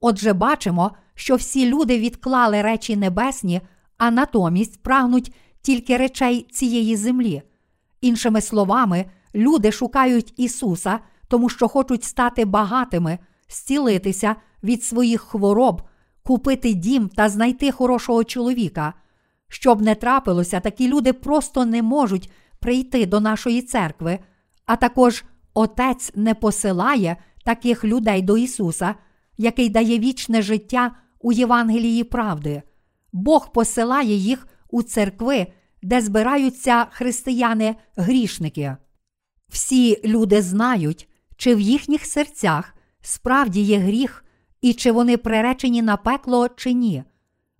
Отже, 0.00 0.32
бачимо, 0.32 0.90
що 1.14 1.36
всі 1.36 1.66
люди 1.66 1.98
відклали 1.98 2.62
речі 2.62 2.96
небесні, 2.96 3.60
а 3.98 4.10
натомість 4.10 4.82
прагнуть 4.82 5.34
тільки 5.62 5.96
речей 5.96 6.46
цієї 6.50 6.96
землі. 6.96 7.42
Іншими 8.00 8.40
словами, 8.40 9.04
Люди 9.34 9.72
шукають 9.72 10.34
Ісуса, 10.36 10.98
тому 11.28 11.48
що 11.48 11.68
хочуть 11.68 12.04
стати 12.04 12.44
багатими, 12.44 13.18
зцілитися 13.48 14.36
від 14.62 14.84
своїх 14.84 15.20
хвороб, 15.20 15.82
купити 16.22 16.72
дім 16.72 17.08
та 17.08 17.28
знайти 17.28 17.70
хорошого 17.70 18.24
чоловіка. 18.24 18.94
Щоб 19.48 19.82
не 19.82 19.94
трапилося, 19.94 20.60
такі 20.60 20.88
люди 20.88 21.12
просто 21.12 21.64
не 21.64 21.82
можуть 21.82 22.30
прийти 22.62 23.06
до 23.06 23.20
нашої 23.20 23.62
церкви, 23.62 24.18
а 24.66 24.76
також 24.76 25.24
Отець 25.54 26.12
не 26.14 26.34
посилає 26.34 27.16
таких 27.44 27.84
людей 27.84 28.22
до 28.22 28.38
Ісуса, 28.38 28.94
який 29.38 29.68
дає 29.68 29.98
вічне 29.98 30.42
життя 30.42 30.96
у 31.20 31.32
Євангелії 31.32 32.04
правди. 32.04 32.62
Бог 33.12 33.52
посилає 33.52 34.14
їх 34.14 34.48
у 34.70 34.82
церкви, 34.82 35.46
де 35.82 36.00
збираються 36.00 36.86
християни-грішники. 36.90 38.76
Всі 39.48 40.00
люди 40.04 40.42
знають, 40.42 41.08
чи 41.36 41.54
в 41.54 41.60
їхніх 41.60 42.06
серцях 42.06 42.74
справді 43.00 43.60
є 43.60 43.78
гріх, 43.78 44.24
і 44.60 44.74
чи 44.74 44.92
вони 44.92 45.16
приречені 45.16 45.82
на 45.82 45.96
пекло, 45.96 46.48
чи 46.48 46.72
ні. 46.72 47.04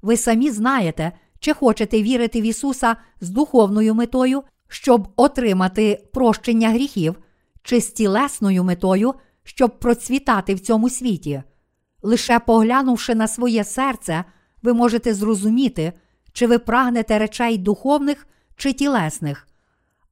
Ви 0.02 0.16
самі 0.16 0.50
знаєте, 0.50 1.12
чи 1.40 1.52
хочете 1.52 2.02
вірити 2.02 2.40
в 2.40 2.44
Ісуса 2.44 2.96
з 3.20 3.30
духовною 3.30 3.94
метою, 3.94 4.42
щоб 4.72 5.08
отримати 5.16 6.04
прощення 6.12 6.70
гріхів, 6.70 7.14
чи 7.62 7.80
з 7.80 7.92
тілесною 7.92 8.64
метою, 8.64 9.14
щоб 9.44 9.78
процвітати 9.78 10.54
в 10.54 10.61
цьому 10.61 10.90
світі. 10.90 11.42
Лише 12.02 12.38
поглянувши 12.38 13.14
на 13.14 13.28
своє 13.28 13.64
серце, 13.64 14.24
ви 14.62 14.72
можете 14.72 15.14
зрозуміти, 15.14 15.92
чи 16.32 16.46
ви 16.46 16.58
прагнете 16.58 17.18
речей 17.18 17.58
духовних 17.58 18.26
чи 18.56 18.72
тілесних. 18.72 19.48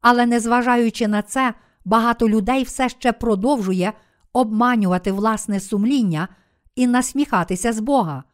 Але 0.00 0.26
незважаючи 0.26 1.08
на 1.08 1.22
це, 1.22 1.54
багато 1.84 2.28
людей 2.28 2.62
все 2.62 2.88
ще 2.88 3.12
продовжує 3.12 3.92
обманювати 4.32 5.12
власне 5.12 5.60
сумління 5.60 6.28
і 6.74 6.86
насміхатися 6.86 7.72
з 7.72 7.80
Бога. 7.80 8.24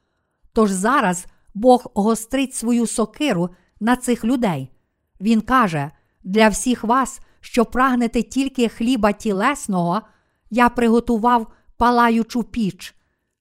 Тож 0.52 0.70
зараз 0.70 1.26
Бог 1.54 1.86
гострить 1.94 2.54
свою 2.54 2.86
сокиру 2.86 3.50
на 3.80 3.96
цих 3.96 4.24
людей. 4.24 4.70
Він 5.20 5.40
каже: 5.40 5.90
для 6.26 6.48
всіх 6.48 6.84
вас, 6.84 7.20
що 7.40 7.64
прагнете 7.64 8.22
тільки 8.22 8.68
хліба 8.68 9.12
тілесного, 9.12 10.02
я 10.50 10.68
приготував 10.68 11.46
палаючу 11.76 12.42
піч. 12.42 12.94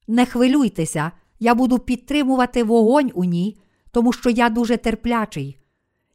Не 0.08 0.26
хвилюйтеся, 0.26 1.12
я 1.38 1.54
буду 1.54 1.78
підтримувати 1.78 2.62
вогонь 2.62 3.10
у 3.14 3.24
ній, 3.24 3.58
тому 3.90 4.12
що 4.12 4.30
я 4.30 4.48
дуже 4.48 4.76
терплячий. 4.76 5.58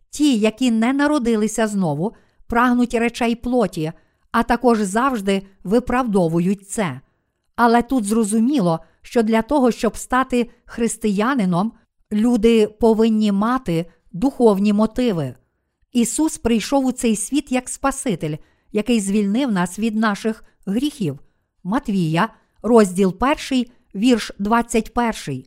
Ті, 0.10 0.38
які 0.38 0.72
не 0.72 0.94
народилися 0.94 1.68
знову, 1.68 2.14
прагнуть 2.48 2.94
речей 2.94 3.36
плоті, 3.36 3.92
а 4.32 4.44
також 4.44 4.80
завжди 4.80 5.42
виправдовують 5.64 6.70
це. 6.70 7.02
Але 7.56 7.82
тут 7.82 8.06
зрозуміло, 8.06 8.80
що 9.02 9.24
для 9.24 9.42
того, 9.42 9.72
щоб 9.72 9.98
стати 9.98 10.50
християнином, 10.66 11.72
люди 12.12 12.68
повинні 12.68 13.32
мати 13.32 13.86
духовні 14.12 14.74
мотиви. 14.74 15.36
Ісус 15.92 16.38
прийшов 16.38 16.86
у 16.86 16.92
цей 16.92 17.16
світ 17.16 17.52
як 17.52 17.70
Спаситель, 17.70 18.36
який 18.72 19.00
звільнив 19.00 19.52
нас 19.52 19.80
від 19.80 19.96
наших 19.96 20.44
гріхів. 20.66 21.20
Матвія, 21.64 22.30
розділ 22.62 23.16
1, 23.52 23.66
вірш 23.96 24.32
21. 24.40 25.44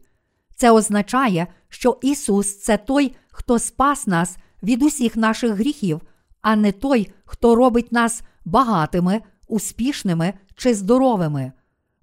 Це 0.57 0.71
означає, 0.71 1.47
що 1.69 1.99
Ісус 2.03 2.59
це 2.59 2.77
той, 2.77 3.15
хто 3.31 3.59
спас 3.59 4.07
нас 4.07 4.37
від 4.63 4.83
усіх 4.83 5.17
наших 5.17 5.53
гріхів, 5.53 6.01
а 6.41 6.57
не 6.57 6.73
той, 6.73 7.13
хто 7.25 7.55
робить 7.55 7.93
нас 7.93 8.23
багатими, 8.45 9.21
успішними 9.49 10.35
чи 10.57 10.75
здоровими. 10.75 11.53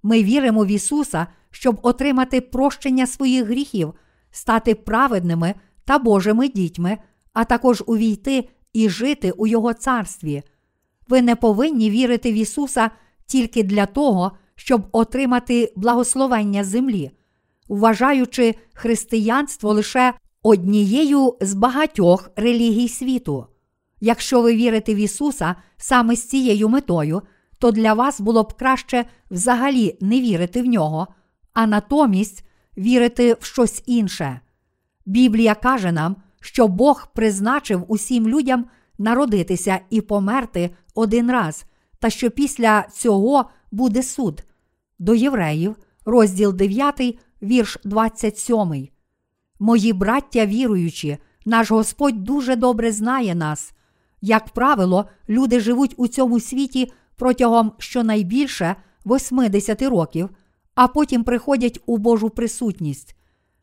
Ми 0.03 0.23
віримо 0.23 0.65
в 0.65 0.67
Ісуса, 0.67 1.27
щоб 1.51 1.79
отримати 1.83 2.41
прощення 2.41 3.07
своїх 3.07 3.45
гріхів, 3.45 3.93
стати 4.31 4.75
праведними 4.75 5.55
та 5.85 5.99
Божими 5.99 6.47
дітьми, 6.47 6.97
а 7.33 7.43
також 7.43 7.83
увійти 7.87 8.49
і 8.73 8.89
жити 8.89 9.31
у 9.31 9.47
Його 9.47 9.73
царстві. 9.73 10.43
Ви 11.07 11.21
не 11.21 11.35
повинні 11.35 11.89
вірити 11.89 12.31
в 12.31 12.35
Ісуса 12.35 12.91
тільки 13.25 13.63
для 13.63 13.85
того, 13.85 14.31
щоб 14.55 14.87
отримати 14.91 15.73
благословення 15.75 16.63
землі, 16.63 17.11
вважаючи 17.67 18.55
християнство 18.73 19.73
лише 19.73 20.13
однією 20.43 21.37
з 21.41 21.53
багатьох 21.53 22.31
релігій 22.35 22.87
світу. 22.87 23.45
Якщо 24.01 24.41
ви 24.41 24.55
вірите 24.55 24.93
в 24.95 24.97
Ісуса 24.97 25.55
саме 25.77 26.15
з 26.15 26.27
цією 26.27 26.69
метою, 26.69 27.21
то 27.59 27.71
для 27.71 27.93
вас 27.93 28.21
було 28.21 28.43
б 28.43 28.53
краще 28.53 29.05
взагалі 29.31 29.97
не 30.01 30.21
вірити 30.21 30.61
в 30.61 30.65
нього, 30.65 31.07
а 31.53 31.67
натомість 31.67 32.45
вірити 32.77 33.37
в 33.39 33.45
щось 33.45 33.83
інше. 33.85 34.39
Біблія 35.05 35.55
каже 35.55 35.91
нам, 35.91 36.15
що 36.41 36.67
Бог 36.67 37.07
призначив 37.13 37.85
усім 37.87 38.27
людям 38.27 38.65
народитися 38.97 39.79
і 39.89 40.01
померти 40.01 40.69
один 40.95 41.31
раз, 41.31 41.65
та 41.99 42.09
що 42.09 42.31
після 42.31 42.85
цього 42.93 43.45
буде 43.71 44.03
суд. 44.03 44.43
До 44.99 45.15
євреїв, 45.15 45.75
розділ 46.05 46.53
9, 46.53 47.19
вірш 47.41 47.77
27. 47.83 48.87
Мої 49.59 49.93
браття 49.93 50.45
віруючі, 50.45 51.17
наш 51.45 51.71
Господь 51.71 52.23
дуже 52.23 52.55
добре 52.55 52.91
знає 52.91 53.35
нас. 53.35 53.73
Як 54.21 54.49
правило, 54.49 55.05
люди 55.29 55.59
живуть 55.59 55.93
у 55.97 56.07
цьому 56.07 56.39
світі 56.39 56.91
протягом 57.15 57.71
щонайбільше 57.77 58.75
80 59.05 59.81
років, 59.81 60.29
а 60.75 60.87
потім 60.87 61.23
приходять 61.23 61.79
у 61.85 61.97
Божу 61.97 62.29
присутність. 62.29 63.15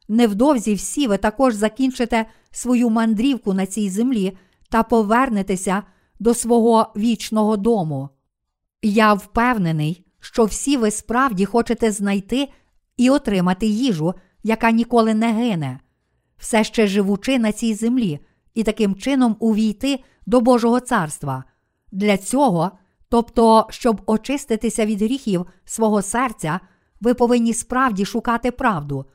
Невдовзі 0.09 0.75
всі 0.75 1.07
ви 1.07 1.19
також 1.19 1.55
закінчите 1.55 2.27
свою 2.51 2.91
мандрівку 2.91 3.55
на 3.55 3.67
цій 3.67 3.91
землі 3.91 4.37
та 4.71 4.83
повернетеся 4.83 5.83
до 6.21 6.35
свого 6.35 6.93
вічного 6.97 7.57
дому. 7.57 8.09
Я 8.83 9.15
впевнений, 9.15 10.05
що 10.21 10.45
всі 10.45 10.77
ви 10.77 10.91
справді 10.91 11.45
хочете 11.45 11.93
знайти 11.93 12.49
і 12.97 13.11
отримати 13.11 13.67
їжу, 13.67 14.15
яка 14.43 14.71
ніколи 14.71 15.15
не 15.15 15.33
гине, 15.33 15.81
все 16.39 16.65
ще 16.65 16.87
живучи 16.87 17.39
на 17.39 17.53
цій 17.53 17.75
землі, 17.75 18.21
і 18.55 18.63
таким 18.63 18.95
чином 18.95 19.37
увійти 19.41 20.05
до 20.27 20.41
Божого 20.41 20.81
царства. 20.81 21.45
Для 21.93 22.17
цього, 22.17 22.71
тобто, 23.09 23.67
щоб 23.71 24.03
очиститися 24.07 24.87
від 24.87 25.03
гріхів 25.03 25.47
свого 25.65 26.03
серця, 26.03 26.61
ви 27.01 27.15
повинні 27.15 27.55
справді 27.55 28.05
шукати 28.05 28.51
правду. 28.51 29.07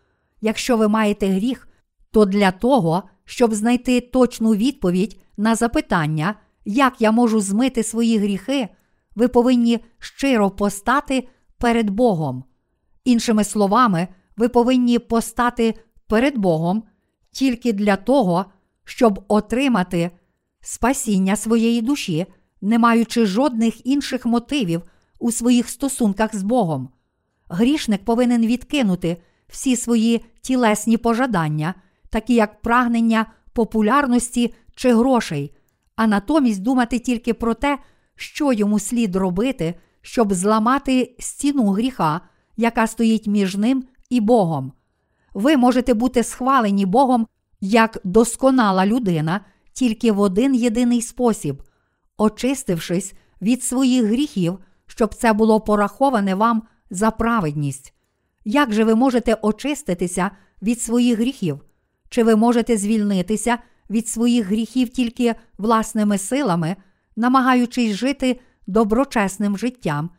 Якщо 0.45 0.77
ви 0.77 0.87
маєте 0.87 1.27
гріх, 1.27 1.67
то 2.11 2.25
для 2.25 2.51
того, 2.51 3.03
щоб 3.25 3.53
знайти 3.53 4.01
точну 4.01 4.53
відповідь 4.53 5.21
на 5.37 5.55
запитання, 5.55 6.35
як 6.65 7.01
я 7.01 7.11
можу 7.11 7.39
змити 7.39 7.83
свої 7.83 8.17
гріхи, 8.17 8.69
ви 9.15 9.27
повинні 9.27 9.79
щиро 9.99 10.51
постати 10.51 11.27
перед 11.57 11.89
Богом. 11.89 12.43
Іншими 13.05 13.43
словами, 13.43 14.07
ви 14.37 14.49
повинні 14.49 14.99
постати 14.99 15.73
перед 16.07 16.37
Богом 16.37 16.83
тільки 17.31 17.73
для 17.73 17.95
того, 17.95 18.45
щоб 18.83 19.25
отримати 19.27 20.11
спасіння 20.61 21.35
своєї 21.35 21.81
душі, 21.81 22.25
не 22.61 22.79
маючи 22.79 23.25
жодних 23.25 23.85
інших 23.85 24.25
мотивів 24.25 24.81
у 25.19 25.31
своїх 25.31 25.69
стосунках 25.69 26.35
з 26.35 26.43
Богом. 26.43 26.89
Грішник 27.49 28.05
повинен 28.05 28.45
відкинути 28.45 29.17
всі 29.53 29.75
свої 29.75 30.25
тілесні 30.41 30.97
пожадання, 30.97 31.73
такі 32.09 32.33
як 32.33 32.61
прагнення 32.61 33.25
популярності 33.53 34.53
чи 34.75 34.93
грошей, 34.95 35.55
а 35.95 36.07
натомість 36.07 36.61
думати 36.61 36.99
тільки 36.99 37.33
про 37.33 37.53
те, 37.53 37.77
що 38.15 38.53
йому 38.53 38.79
слід 38.79 39.15
робити, 39.15 39.73
щоб 40.01 40.33
зламати 40.33 41.15
стіну 41.19 41.71
гріха, 41.71 42.21
яка 42.57 42.87
стоїть 42.87 43.27
між 43.27 43.55
ним 43.55 43.83
і 44.09 44.21
Богом. 44.21 44.71
Ви 45.33 45.57
можете 45.57 45.93
бути 45.93 46.23
схвалені 46.23 46.85
Богом 46.85 47.27
як 47.61 47.97
досконала 48.03 48.85
людина 48.85 49.41
тільки 49.73 50.11
в 50.11 50.19
один 50.19 50.55
єдиний 50.55 51.01
спосіб, 51.01 51.63
очистившись 52.17 53.13
від 53.41 53.63
своїх 53.63 54.05
гріхів, 54.05 54.59
щоб 54.87 55.13
це 55.15 55.33
було 55.33 55.61
пораховане 55.61 56.35
вам 56.35 56.63
за 56.89 57.11
праведність. 57.11 57.92
Як 58.45 58.73
же 58.73 58.83
ви 58.83 58.95
можете 58.95 59.37
очиститися 59.41 60.31
від 60.61 60.81
своїх 60.81 61.19
гріхів? 61.19 61.59
Чи 62.09 62.23
ви 62.23 62.35
можете 62.35 62.77
звільнитися 62.77 63.57
від 63.89 64.07
своїх 64.07 64.45
гріхів 64.45 64.89
тільки 64.89 65.35
власними 65.57 66.17
силами, 66.17 66.75
намагаючись 67.15 67.91
жити 67.91 68.39
доброчесним 68.67 69.57
життям 69.57 70.09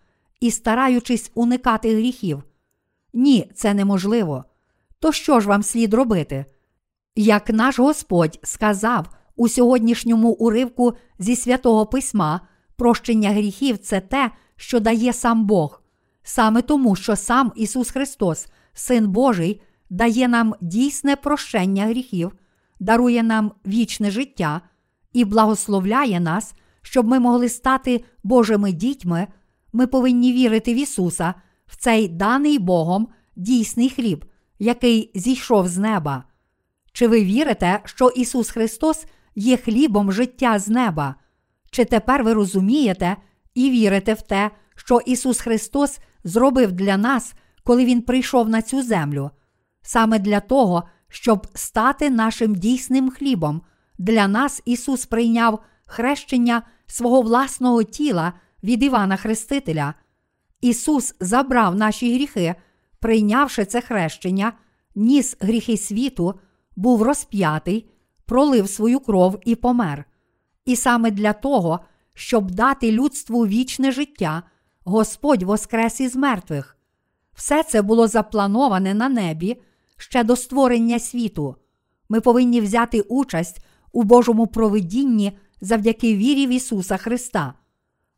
і 0.41 0.51
стараючись 0.51 1.31
уникати 1.35 1.97
гріхів? 1.97 2.43
Ні, 3.13 3.51
це 3.55 3.75
неможливо. 3.75 4.45
То 5.01 5.13
що 5.13 5.41
ж 5.41 5.49
вам 5.49 5.63
слід 5.63 5.95
робити? 5.95 6.45
Як 7.17 7.49
наш 7.49 7.79
Господь 7.79 8.39
сказав 8.43 9.07
у 9.37 9.49
сьогоднішньому 9.49 10.31
уривку 10.31 10.93
зі 11.19 11.37
святого 11.37 11.87
письма 11.87 12.41
прощення 12.77 13.31
гріхів 13.31 13.79
це 13.79 14.01
те, 14.01 14.31
що 14.57 14.81
дає 14.81 15.13
сам 15.13 15.47
Бог. 15.47 15.84
Саме 16.25 16.63
тому, 16.63 16.97
що 16.97 17.17
сам 17.17 17.53
Ісус 17.57 17.91
Христос, 17.91 18.49
Син 18.75 19.09
Божий, 19.09 19.61
дає 19.91 20.29
нам 20.29 20.55
дійсне 20.61 21.17
прощення 21.17 21.87
гріхів, 21.87 22.33
дарує 22.81 23.23
нам 23.23 23.53
вічне 23.67 24.11
життя 24.11 24.61
і 25.13 25.25
благословляє 25.25 26.21
нас, 26.21 26.55
щоб 26.83 27.07
ми 27.07 27.19
могли 27.19 27.49
стати 27.49 28.05
Божими 28.23 28.73
дітьми, 28.73 29.27
ми 29.73 29.87
повинні 29.87 30.33
вірити 30.33 30.75
в 30.75 30.77
Ісуса, 30.77 31.35
в 31.67 31.77
цей 31.77 32.09
даний 32.09 32.59
Богом 32.59 33.09
дійсний 33.37 33.91
хліб, 33.91 34.25
який 34.59 35.11
зійшов 35.15 35.69
з 35.69 35.79
неба. 35.79 36.25
Чи 36.93 37.09
ви 37.09 37.25
вірите, 37.25 37.81
що 37.85 38.09
Ісус 38.09 38.51
Христос 38.51 39.07
є 39.35 39.57
хлібом 39.57 40.13
життя 40.13 40.59
з 40.59 40.69
неба? 40.69 41.15
Чи 41.71 41.85
тепер 41.85 42.25
ви 42.25 42.33
розумієте 42.33 43.17
і 43.55 43.71
вірите 43.71 44.15
в 44.15 44.23
те, 44.23 44.51
що 44.85 45.01
Ісус 45.07 45.41
Христос 45.41 45.99
зробив 46.25 46.73
для 46.73 46.97
нас, 46.97 47.35
коли 47.65 47.85
Він 47.85 48.03
прийшов 48.03 48.49
на 48.49 48.63
цю 48.63 48.83
землю? 48.83 49.31
Саме 49.83 50.19
для 50.19 50.41
того, 50.41 50.83
щоб 51.09 51.47
стати 51.55 52.11
нашим 52.11 52.55
дійсним 52.55 53.11
хлібом, 53.11 53.63
для 53.99 54.29
нас 54.29 54.63
Ісус 54.65 55.07
прийняв 55.07 55.59
хрещення 55.87 56.63
свого 56.87 57.23
власного 57.23 57.83
тіла 57.83 58.33
від 58.63 58.83
Івана 58.83 59.17
Хрестителя. 59.17 59.95
Ісус 60.61 61.15
забрав 61.21 61.75
наші 61.75 62.15
гріхи, 62.15 62.55
прийнявши 63.01 63.65
це 63.65 63.81
хрещення, 63.81 64.53
ніс 64.95 65.37
гріхи 65.41 65.77
світу, 65.77 66.35
був 66.77 67.03
розп'ятий, 67.03 67.91
пролив 68.27 68.69
свою 68.69 69.01
кров 69.01 69.39
і 69.45 69.55
помер. 69.55 70.05
І 70.65 70.77
саме 70.77 71.11
для 71.11 71.33
того, 71.33 71.81
щоб 72.15 72.51
дати 72.51 72.93
людству 72.93 73.47
вічне 73.47 73.93
життя, 73.93 74.43
Господь 74.85 75.43
воскрес 75.43 76.01
із 76.01 76.17
мертвих. 76.17 76.77
Все 77.35 77.63
це 77.63 77.83
було 77.83 78.09
заплановане 78.09 78.95
на 78.95 79.09
небі 79.09 79.61
ще 79.97 80.25
до 80.25 80.37
створення 80.37 80.99
світу. 80.99 81.57
Ми 82.09 82.21
повинні 82.21 82.61
взяти 82.61 83.01
участь 83.01 83.65
у 83.93 84.03
Божому 84.03 84.47
провидінні 84.47 85.39
завдяки 85.61 86.17
вірі 86.17 86.47
в 86.47 86.51
Ісуса 86.51 86.97
Христа. 86.97 87.55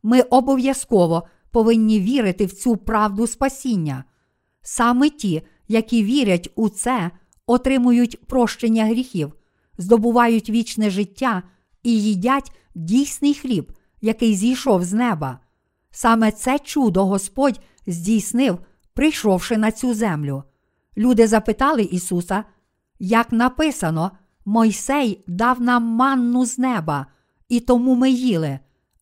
Ми 0.02 0.20
обов'язково 0.20 1.22
повинні 1.50 2.00
вірити 2.00 2.46
в 2.46 2.52
цю 2.52 2.76
правду 2.76 3.26
спасіння. 3.26 4.04
Саме 4.62 5.10
ті, 5.10 5.42
які 5.68 6.04
вірять 6.04 6.50
у 6.54 6.68
це, 6.68 7.10
отримують 7.46 8.26
прощення 8.26 8.84
гріхів, 8.84 9.32
здобувають 9.78 10.50
вічне 10.50 10.90
життя 10.90 11.42
і 11.82 12.02
їдять 12.02 12.52
дійсний 12.74 13.34
хліб, 13.34 13.72
який 14.00 14.34
зійшов 14.34 14.84
з 14.84 14.92
неба. 14.92 15.40
Саме 15.98 16.32
це 16.32 16.58
чудо 16.58 17.06
Господь 17.06 17.60
здійснив, 17.86 18.58
прийшовши 18.94 19.56
на 19.56 19.70
цю 19.72 19.94
землю. 19.94 20.42
Люди 20.96 21.26
запитали 21.26 21.82
Ісуса, 21.82 22.44
як 22.98 23.32
написано, 23.32 24.10
Мойсей 24.44 25.24
дав 25.26 25.60
нам 25.60 25.82
манну 25.82 26.46
з 26.46 26.58
неба, 26.58 27.06
і 27.48 27.60
тому 27.60 27.94
ми 27.94 28.10
їли. 28.10 28.58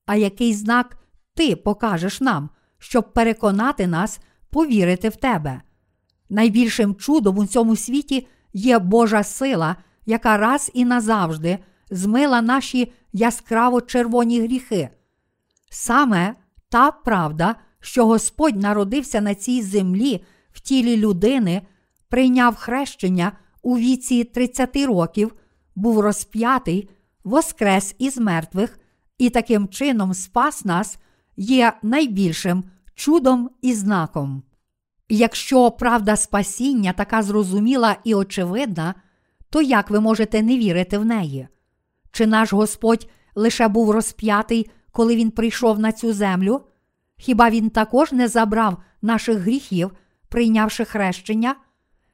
А 0.06 0.16
який 0.16 0.54
знак 0.54 0.98
ти 1.34 1.56
покажеш 1.56 2.20
нам, 2.20 2.50
щоб 2.78 3.12
переконати 3.12 3.86
нас 3.86 4.20
повірити 4.50 5.08
в 5.08 5.16
тебе? 5.16 5.62
Найбільшим 6.30 6.94
чудом 6.94 7.38
у 7.38 7.46
цьому 7.46 7.76
світі 7.76 8.26
є 8.52 8.78
Божа 8.78 9.22
сила, 9.22 9.76
яка 10.06 10.36
раз 10.36 10.70
і 10.74 10.84
назавжди 10.84 11.58
змила 11.90 12.42
наші 12.42 12.92
яскраво 13.12 13.80
червоні 13.80 14.40
гріхи. 14.40 14.88
Саме 15.70 16.34
та 16.74 16.90
правда, 16.90 17.54
що 17.80 18.06
Господь 18.06 18.56
народився 18.56 19.20
на 19.20 19.34
цій 19.34 19.62
землі 19.62 20.24
в 20.52 20.60
тілі 20.60 20.96
людини, 20.96 21.62
прийняв 22.08 22.54
хрещення 22.56 23.32
у 23.62 23.78
віці 23.78 24.24
30 24.24 24.76
років, 24.76 25.34
був 25.74 26.00
розп'ятий, 26.00 26.88
воскрес 27.24 27.94
із 27.98 28.18
мертвих 28.18 28.78
і 29.18 29.30
таким 29.30 29.68
чином 29.68 30.14
спас 30.14 30.64
нас, 30.64 30.98
є 31.36 31.72
найбільшим 31.82 32.64
чудом 32.94 33.50
і 33.62 33.74
знаком. 33.74 34.42
Якщо 35.08 35.70
правда 35.70 36.16
спасіння 36.16 36.92
така 36.92 37.22
зрозуміла 37.22 37.96
і 38.04 38.14
очевидна, 38.14 38.94
то 39.50 39.62
як 39.62 39.90
ви 39.90 40.00
можете 40.00 40.42
не 40.42 40.58
вірити 40.58 40.98
в 40.98 41.04
неї? 41.04 41.48
Чи 42.12 42.26
наш 42.26 42.52
Господь 42.52 43.08
лише 43.34 43.68
був 43.68 43.90
розп'ятий, 43.90 44.70
коли 44.94 45.16
Він 45.16 45.30
прийшов 45.30 45.78
на 45.78 45.92
цю 45.92 46.12
землю? 46.12 46.60
Хіба 47.16 47.50
Він 47.50 47.70
також 47.70 48.12
не 48.12 48.28
забрав 48.28 48.82
наших 49.02 49.38
гріхів, 49.38 49.90
прийнявши 50.28 50.84
хрещення? 50.84 51.56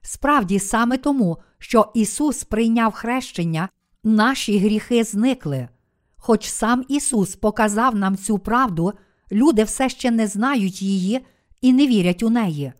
Справді, 0.02 0.58
саме 0.58 0.96
тому, 0.96 1.38
що 1.58 1.92
Ісус 1.94 2.44
прийняв 2.44 2.92
хрещення, 2.92 3.68
наші 4.04 4.58
гріхи 4.58 5.04
зникли. 5.04 5.68
Хоч 6.16 6.48
сам 6.48 6.84
Ісус 6.88 7.36
показав 7.36 7.96
нам 7.96 8.16
цю 8.16 8.38
правду, 8.38 8.92
люди 9.32 9.64
все 9.64 9.88
ще 9.88 10.10
не 10.10 10.26
знають 10.26 10.82
її 10.82 11.20
і 11.60 11.72
не 11.72 11.86
вірять 11.86 12.22
у 12.22 12.30
неї. 12.30 12.72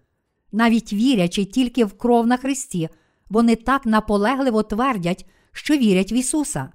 Навіть 0.53 0.93
вірячи 0.93 1.45
тільки 1.45 1.85
в 1.85 1.99
кров 1.99 2.27
на 2.27 2.37
Христі, 2.37 2.89
вони 3.29 3.57
так 3.57 3.87
наполегливо 3.87 4.63
твердять, 4.63 5.27
що 5.53 5.77
вірять 5.77 6.13
в 6.13 6.15
Ісуса. 6.15 6.73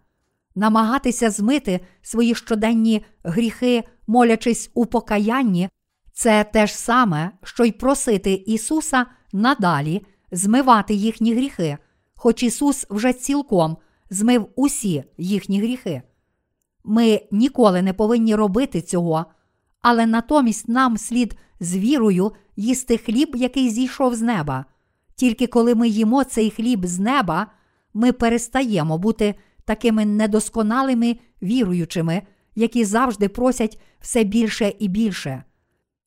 Намагатися 0.56 1.30
змити 1.30 1.80
свої 2.02 2.36
щоденні 2.36 3.06
гріхи, 3.24 3.84
молячись 4.08 4.72
у 4.74 4.86
покаянні, 4.86 5.70
це 6.14 6.44
те 6.44 6.68
ж 6.68 6.78
саме, 6.78 7.32
що 7.44 7.66
й 7.66 7.72
просити 7.72 8.34
Ісуса 8.34 9.06
надалі 9.34 10.06
змивати 10.32 10.94
їхні 10.94 11.34
гріхи, 11.34 11.78
хоч 12.16 12.44
Ісус 12.44 12.86
вже 12.90 13.14
цілком 13.14 13.78
змив 14.10 14.48
усі 14.56 15.04
їхні 15.18 15.60
гріхи. 15.60 16.02
Ми 16.84 17.22
ніколи 17.32 17.82
не 17.82 17.94
повинні 17.94 18.36
робити 18.36 18.82
цього, 18.82 19.26
але 19.82 20.06
натомість 20.06 20.70
нам 20.70 20.98
слід 20.98 21.38
з 21.60 21.78
вірою 21.78 22.32
їсти 22.56 22.98
хліб, 22.98 23.36
який 23.36 23.70
зійшов 23.70 24.16
з 24.16 24.22
неба. 24.22 24.66
Тільки 25.16 25.48
коли 25.48 25.76
ми 25.76 25.88
їмо 25.88 26.24
цей 26.24 26.50
хліб 26.52 26.86
з 26.86 27.00
неба, 27.00 27.48
ми 27.94 28.12
перестаємо 28.12 28.98
бути 28.98 29.36
такими 29.66 30.06
недосконалими 30.06 31.18
віруючими, 31.42 32.22
які 32.56 32.86
завжди 32.86 33.30
просять 33.30 33.82
все 34.00 34.24
більше 34.24 34.74
і 34.80 34.88
більше. 34.88 35.44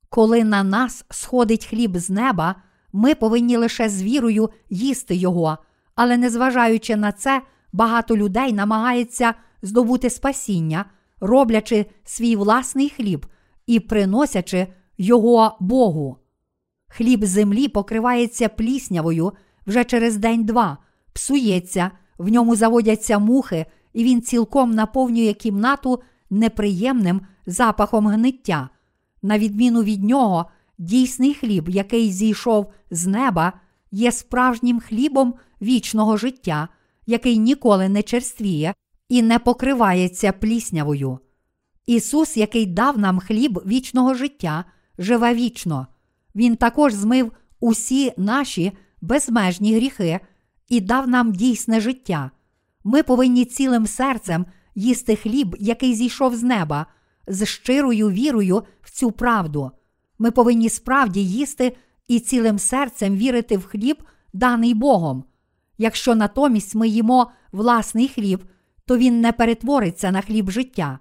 Коли 0.09 0.45
на 0.45 0.63
нас 0.63 1.05
сходить 1.11 1.67
хліб 1.67 1.97
з 1.97 2.11
неба, 2.11 2.55
ми 2.93 3.15
повинні 3.15 3.57
лише 3.57 3.89
з 3.89 4.03
вірою 4.03 4.51
їсти 4.71 5.15
його, 5.15 5.59
але 5.95 6.17
незважаючи 6.17 6.97
на 6.97 7.13
це, 7.13 7.43
багато 7.73 8.17
людей 8.17 8.53
намагається 8.53 9.35
здобути 9.63 10.11
спасіння, 10.11 10.85
роблячи 11.21 11.87
свій 12.05 12.37
власний 12.37 12.89
хліб 12.89 13.27
і 13.67 13.81
приносячи 13.81 14.67
його 14.99 15.57
Богу. 15.61 16.19
Хліб 16.89 17.25
землі 17.25 17.69
покривається 17.69 18.49
пліснявою 18.49 19.33
вже 19.67 19.85
через 19.85 20.17
день-два, 20.17 20.79
псується, 21.13 21.91
в 22.19 22.29
ньому 22.29 22.57
заводяться 22.57 23.19
мухи, 23.19 23.67
і 23.93 24.05
він 24.05 24.23
цілком 24.23 24.71
наповнює 24.71 25.33
кімнату 25.33 26.03
неприємним 26.31 27.21
запахом 27.47 28.07
гниття. 28.07 28.69
На 29.23 29.39
відміну 29.39 29.83
від 29.83 30.05
нього, 30.05 30.47
дійсний 30.79 31.35
хліб, 31.35 31.69
який 31.69 32.13
зійшов 32.13 32.73
з 32.91 33.07
неба, 33.07 33.53
є 33.91 34.13
справжнім 34.13 34.81
хлібом 34.81 35.35
вічного 35.63 36.17
життя, 36.17 36.69
який 37.07 37.39
ніколи 37.39 37.89
не 37.89 38.03
черствіє 38.03 38.75
і 39.09 39.23
не 39.23 39.39
покривається 39.39 40.33
пліснявою. 40.33 41.19
Ісус, 41.87 42.37
який 42.37 42.67
дав 42.67 42.99
нам 42.99 43.19
хліб 43.19 43.61
вічного 43.67 44.15
життя, 44.15 44.65
живе 44.99 45.35
вічно. 45.35 45.87
Він 46.35 46.57
також 46.57 46.93
змив 46.93 47.33
усі 47.61 48.13
наші 48.17 48.73
безмежні 49.01 49.75
гріхи 49.75 50.21
і 50.69 50.81
дав 50.81 51.09
нам 51.09 51.33
дійсне 51.33 51.81
життя. 51.81 52.31
Ми 52.85 53.03
повинні 53.03 53.45
цілим 53.45 53.87
серцем 53.87 54.47
їсти 54.75 55.17
хліб, 55.17 55.57
який 55.61 55.95
зійшов 55.95 56.37
з 56.37 56.43
неба, 56.43 56.87
з 57.27 57.47
щирою 57.47 58.11
вірою 58.11 58.63
в 58.83 58.91
цю 58.91 59.13
правду. 59.13 59.71
Ми 60.19 60.31
повинні 60.31 60.69
справді 60.69 61.25
їсти 61.25 61.77
і 62.09 62.21
цілим 62.21 62.59
серцем 62.59 63.17
вірити 63.17 63.57
в 63.57 63.67
хліб, 63.67 64.03
даний 64.33 64.75
Богом. 64.75 65.25
Якщо 65.79 66.15
натомість 66.15 66.75
ми 66.75 66.89
їмо 66.89 67.31
власний 67.53 68.09
хліб, 68.09 68.45
то 68.85 68.97
він 68.97 69.21
не 69.21 69.33
перетвориться 69.33 70.11
на 70.11 70.21
хліб 70.21 70.51
життя. 70.51 70.99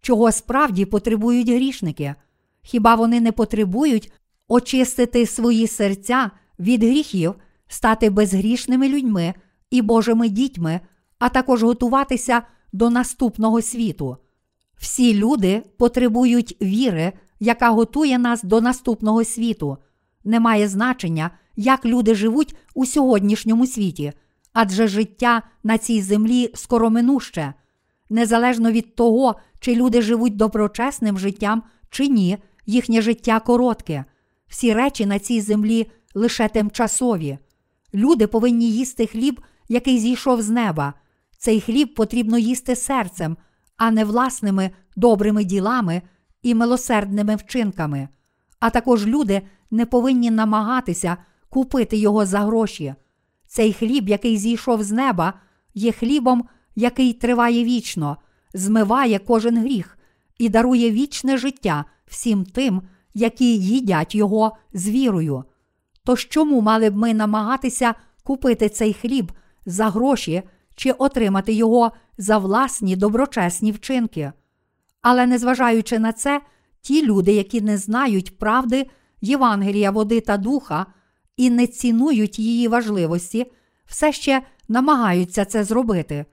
Чого 0.00 0.32
справді 0.32 0.84
потребують 0.84 1.48
грішники? 1.48 2.14
Хіба 2.62 2.94
вони 2.94 3.20
не 3.20 3.32
потребують 3.32 4.12
очистити 4.48 5.26
свої 5.26 5.66
серця 5.66 6.30
від 6.58 6.84
гріхів, 6.84 7.34
стати 7.68 8.10
безгрішними 8.10 8.88
людьми 8.88 9.34
і 9.70 9.82
Божими 9.82 10.28
дітьми, 10.28 10.80
а 11.18 11.28
також 11.28 11.62
готуватися 11.62 12.42
до 12.72 12.90
наступного 12.90 13.62
світу? 13.62 14.16
Всі 14.76 15.14
люди 15.14 15.62
потребують 15.78 16.56
віри, 16.62 17.12
яка 17.40 17.70
готує 17.70 18.18
нас 18.18 18.42
до 18.42 18.60
наступного 18.60 19.24
світу. 19.24 19.78
Немає 20.24 20.68
значення, 20.68 21.30
як 21.56 21.84
люди 21.84 22.14
живуть 22.14 22.56
у 22.74 22.86
сьогоднішньому 22.86 23.66
світі, 23.66 24.12
адже 24.52 24.88
життя 24.88 25.42
на 25.62 25.78
цій 25.78 26.02
землі 26.02 26.50
скороминуще. 26.54 27.54
Незалежно 28.10 28.70
від 28.70 28.94
того, 28.94 29.34
чи 29.60 29.74
люди 29.74 30.02
живуть 30.02 30.36
доброчесним 30.36 31.18
життям 31.18 31.62
чи 31.90 32.08
ні, 32.08 32.38
їхнє 32.66 33.02
життя 33.02 33.40
коротке. 33.40 34.04
Всі 34.48 34.74
речі 34.74 35.06
на 35.06 35.18
цій 35.18 35.40
землі 35.40 35.90
лише 36.14 36.48
тимчасові. 36.48 37.38
Люди 37.94 38.26
повинні 38.26 38.70
їсти 38.70 39.06
хліб, 39.06 39.40
який 39.68 39.98
зійшов 39.98 40.42
з 40.42 40.50
неба. 40.50 40.94
Цей 41.38 41.60
хліб 41.60 41.94
потрібно 41.94 42.38
їсти 42.38 42.76
серцем, 42.76 43.36
а 43.76 43.90
не 43.90 44.04
власними 44.04 44.70
добрими 44.96 45.44
ділами 45.44 46.02
і 46.42 46.54
милосердними 46.54 47.36
вчинками. 47.36 48.08
А 48.60 48.70
також 48.70 49.06
люди 49.06 49.42
не 49.70 49.86
повинні 49.86 50.30
намагатися 50.30 51.16
купити 51.48 51.96
його 51.96 52.26
за 52.26 52.40
гроші. 52.40 52.94
Цей 53.46 53.72
хліб, 53.72 54.08
який 54.08 54.36
зійшов 54.36 54.82
з 54.82 54.92
неба, 54.92 55.34
є 55.74 55.92
хлібом, 55.92 56.44
який 56.76 57.12
триває 57.12 57.64
вічно, 57.64 58.16
змиває 58.54 59.18
кожен 59.18 59.58
гріх 59.58 59.98
і 60.38 60.48
дарує 60.48 60.90
вічне 60.90 61.38
життя 61.38 61.84
всім 62.06 62.44
тим, 62.44 62.82
які 63.14 63.58
їдять 63.58 64.14
його 64.14 64.56
з 64.72 64.88
вірою. 64.88 65.44
Тож 66.04 66.28
чому 66.28 66.60
мали 66.60 66.90
б 66.90 66.96
ми 66.96 67.14
намагатися 67.14 67.94
купити 68.22 68.68
цей 68.68 68.92
хліб 68.92 69.32
за 69.66 69.88
гроші 69.90 70.42
чи 70.74 70.90
отримати 70.90 71.52
його 71.52 71.92
за 72.18 72.38
власні 72.38 72.96
доброчесні 72.96 73.72
вчинки? 73.72 74.32
Але 75.02 75.26
незважаючи 75.26 75.98
на 75.98 76.12
це, 76.12 76.40
ті 76.80 77.06
люди, 77.06 77.32
які 77.32 77.60
не 77.60 77.78
знають 77.78 78.38
правди 78.38 78.86
Євангелія, 79.20 79.90
води 79.90 80.20
та 80.20 80.36
духа 80.36 80.86
і 81.36 81.50
не 81.50 81.66
цінують 81.66 82.38
її 82.38 82.68
важливості, 82.68 83.52
все 83.86 84.12
ще 84.12 84.42
намагаються 84.68 85.44
це 85.44 85.64
зробити. 85.64 86.24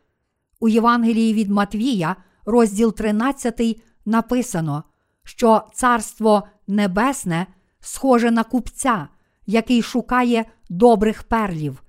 У 0.59 0.67
Євангелії 0.67 1.33
від 1.33 1.49
Матвія, 1.49 2.15
розділ 2.45 2.93
13, 2.93 3.81
написано, 4.05 4.83
що 5.23 5.61
Царство 5.73 6.47
Небесне 6.67 7.47
схоже 7.79 8.31
на 8.31 8.43
купця, 8.43 9.07
який 9.45 9.81
шукає 9.81 10.45
добрих 10.69 11.23
перлів. 11.23 11.83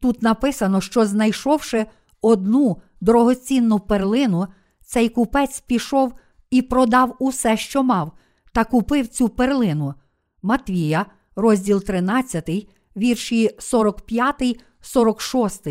Тут 0.00 0.22
написано, 0.22 0.80
що 0.80 1.06
знайшовши 1.06 1.86
одну 2.22 2.76
дорогоцінну 3.00 3.80
перлину, 3.80 4.46
цей 4.84 5.08
купець 5.08 5.60
пішов 5.60 6.14
і 6.50 6.62
продав 6.62 7.16
усе, 7.18 7.56
що 7.56 7.82
мав, 7.82 8.12
та 8.52 8.64
купив 8.64 9.08
цю 9.08 9.28
перлину. 9.28 9.94
Матвія, 10.42 11.06
розділ 11.36 11.82
13, 11.82 12.68
вірші 12.96 13.50
45, 13.58 14.60
46. 14.80 15.68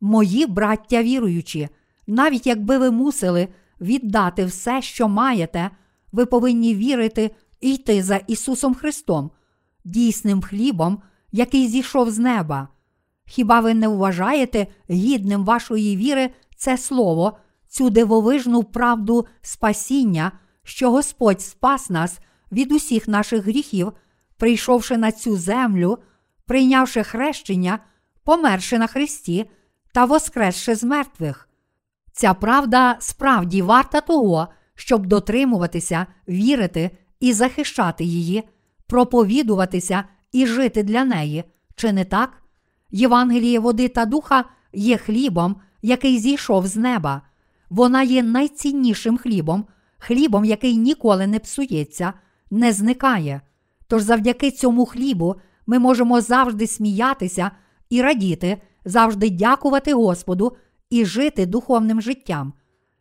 Мої 0.00 0.46
браття 0.46 1.02
віруючі, 1.02 1.68
навіть 2.06 2.46
якби 2.46 2.78
ви 2.78 2.90
мусили 2.90 3.48
віддати 3.80 4.44
все, 4.44 4.82
що 4.82 5.08
маєте, 5.08 5.70
ви 6.12 6.26
повинні 6.26 6.74
вірити 6.74 7.30
і 7.60 7.74
йти 7.74 8.02
за 8.02 8.16
Ісусом 8.16 8.74
Христом, 8.74 9.30
дійсним 9.84 10.42
хлібом, 10.42 11.02
який 11.32 11.68
зійшов 11.68 12.10
з 12.10 12.18
неба. 12.18 12.68
Хіба 13.26 13.60
ви 13.60 13.74
не 13.74 13.88
вважаєте 13.88 14.66
гідним 14.90 15.44
вашої 15.44 15.96
віри 15.96 16.30
це 16.56 16.78
слово, 16.78 17.38
цю 17.68 17.90
дивовижну 17.90 18.64
правду 18.64 19.26
спасіння, 19.42 20.32
що 20.64 20.90
Господь 20.90 21.40
спас 21.40 21.90
нас 21.90 22.18
від 22.52 22.72
усіх 22.72 23.08
наших 23.08 23.44
гріхів, 23.44 23.92
прийшовши 24.36 24.96
на 24.96 25.12
цю 25.12 25.36
землю, 25.36 25.98
прийнявши 26.46 27.02
хрещення, 27.02 27.78
померши 28.24 28.78
на 28.78 28.86
Христі 28.86 29.50
та 29.94 30.04
воскресши 30.04 30.74
з 30.74 30.84
мертвих? 30.84 31.48
Ця 32.12 32.34
правда 32.34 32.96
справді 33.00 33.62
варта 33.62 34.00
того, 34.00 34.48
щоб 34.74 35.06
дотримуватися, 35.06 36.06
вірити 36.28 36.90
і 37.20 37.32
захищати 37.32 38.04
її, 38.04 38.42
проповідуватися 38.86 40.04
і 40.32 40.46
жити 40.46 40.82
для 40.82 41.04
неї, 41.04 41.44
чи 41.74 41.92
не 41.92 42.04
так? 42.04 42.42
Євангеліє 42.90 43.58
води 43.58 43.88
та 43.88 44.04
духа 44.04 44.44
є 44.72 44.96
хлібом, 44.96 45.56
який 45.82 46.18
зійшов 46.18 46.66
з 46.66 46.76
неба. 46.76 47.22
Вона 47.70 48.02
є 48.02 48.22
найціннішим 48.22 49.18
хлібом, 49.18 49.64
хлібом, 49.98 50.44
який 50.44 50.76
ніколи 50.76 51.26
не 51.26 51.38
псується, 51.38 52.12
не 52.50 52.72
зникає. 52.72 53.40
Тож 53.86 54.02
завдяки 54.02 54.50
цьому 54.50 54.86
хлібу 54.86 55.34
ми 55.66 55.78
можемо 55.78 56.20
завжди 56.20 56.66
сміятися 56.66 57.50
і 57.90 58.02
радіти, 58.02 58.62
завжди 58.84 59.30
дякувати 59.30 59.94
Господу 59.94 60.56
і 60.90 61.04
жити 61.04 61.46
духовним 61.46 62.00
життям. 62.00 62.52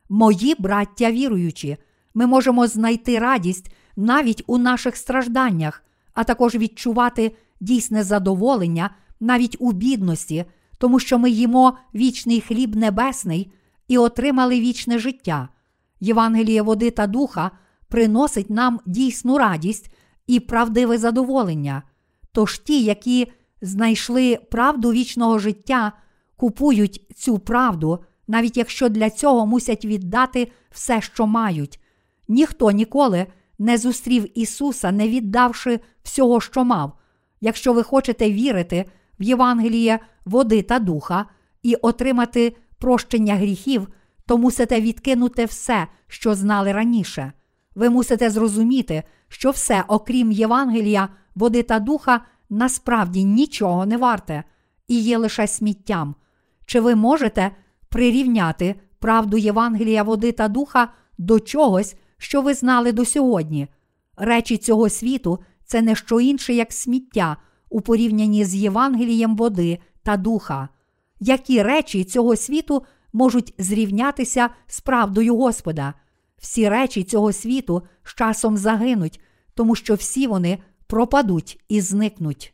Мої 0.09 0.55
браття 0.59 1.11
віруючі, 1.11 1.77
ми 2.13 2.27
можемо 2.27 2.67
знайти 2.67 3.19
радість 3.19 3.73
навіть 3.95 4.43
у 4.47 4.57
наших 4.57 4.95
стражданнях, 4.95 5.83
а 6.13 6.23
також 6.23 6.55
відчувати 6.55 7.35
дійсне 7.59 8.03
задоволення 8.03 8.89
навіть 9.19 9.57
у 9.59 9.71
бідності, 9.71 10.45
тому 10.77 10.99
що 10.99 11.19
ми 11.19 11.29
їмо 11.29 11.77
вічний 11.95 12.41
хліб 12.41 12.75
небесний 12.75 13.51
і 13.87 13.97
отримали 13.97 14.59
вічне 14.59 14.99
життя. 14.99 15.49
Євангеліє 15.99 16.61
води 16.61 16.91
та 16.91 17.07
духа 17.07 17.51
приносить 17.87 18.49
нам 18.49 18.79
дійсну 18.85 19.37
радість 19.37 19.93
і 20.27 20.39
правдиве 20.39 20.97
задоволення. 20.97 21.83
Тож 22.31 22.59
ті, 22.59 22.83
які 22.83 23.31
знайшли 23.61 24.39
правду 24.51 24.91
вічного 24.91 25.39
життя, 25.39 25.91
купують 26.37 27.07
цю 27.15 27.39
правду, 27.39 27.99
навіть 28.27 28.57
якщо 28.57 28.89
для 28.89 29.09
цього 29.09 29.45
мусять 29.45 29.85
віддати 29.85 30.51
все, 30.71 31.01
що 31.01 31.27
мають. 31.27 31.79
Ніхто 32.27 32.71
ніколи 32.71 33.27
не 33.61 33.77
зустрів 33.77 34.39
Ісуса, 34.39 34.91
не 34.91 35.07
віддавши 35.07 35.79
всього, 36.03 36.41
що 36.41 36.63
мав. 36.63 36.93
Якщо 37.41 37.73
ви 37.73 37.83
хочете 37.83 38.31
вірити 38.31 38.85
в 39.19 39.23
Євангеліє 39.23 39.99
води 40.25 40.61
та 40.61 40.79
духа 40.79 41.25
і 41.63 41.75
отримати 41.75 42.55
прощення 42.77 43.35
гріхів, 43.35 43.87
то 44.25 44.37
мусите 44.37 44.81
відкинути 44.81 45.45
все, 45.45 45.87
що 46.07 46.35
знали 46.35 46.71
раніше. 46.71 47.31
Ви 47.75 47.89
мусите 47.89 48.29
зрозуміти, 48.29 49.03
що 49.27 49.51
все, 49.51 49.83
окрім 49.87 50.31
Євангелія, 50.31 51.09
води 51.35 51.63
та 51.63 51.79
духа, 51.79 52.21
насправді 52.49 53.23
нічого 53.23 53.85
не 53.85 53.97
варте 53.97 54.43
і 54.87 54.99
є 54.99 55.17
лише 55.17 55.47
сміттям. 55.47 56.15
Чи 56.65 56.79
ви 56.79 56.95
можете 56.95 57.51
прирівняти 57.89 58.75
правду 58.99 59.37
Євангелія, 59.37 60.03
води 60.03 60.31
та 60.31 60.47
духа 60.47 60.93
до 61.17 61.39
чогось, 61.39 61.95
що 62.21 62.41
ви 62.41 62.53
знали 62.53 62.91
до 62.91 63.05
сьогодні? 63.05 63.67
Речі 64.17 64.57
цього 64.57 64.89
світу 64.89 65.39
це 65.65 65.81
не 65.81 65.95
що 65.95 66.19
інше, 66.19 66.53
як 66.53 66.73
сміття 66.73 67.37
у 67.69 67.81
порівнянні 67.81 68.45
з 68.45 68.55
Євангелієм 68.55 69.35
води 69.35 69.79
та 70.03 70.17
духа. 70.17 70.69
Які 71.19 71.63
речі 71.63 72.03
цього 72.03 72.35
світу 72.35 72.83
можуть 73.13 73.53
зрівнятися 73.57 74.49
з 74.67 74.81
правдою 74.81 75.35
Господа? 75.35 75.93
Всі 76.37 76.69
речі 76.69 77.03
цього 77.03 77.33
світу 77.33 77.83
з 78.03 78.15
часом 78.15 78.57
загинуть, 78.57 79.21
тому 79.53 79.75
що 79.75 79.95
всі 79.95 80.27
вони 80.27 80.57
пропадуть 80.87 81.63
і 81.69 81.81
зникнуть. 81.81 82.53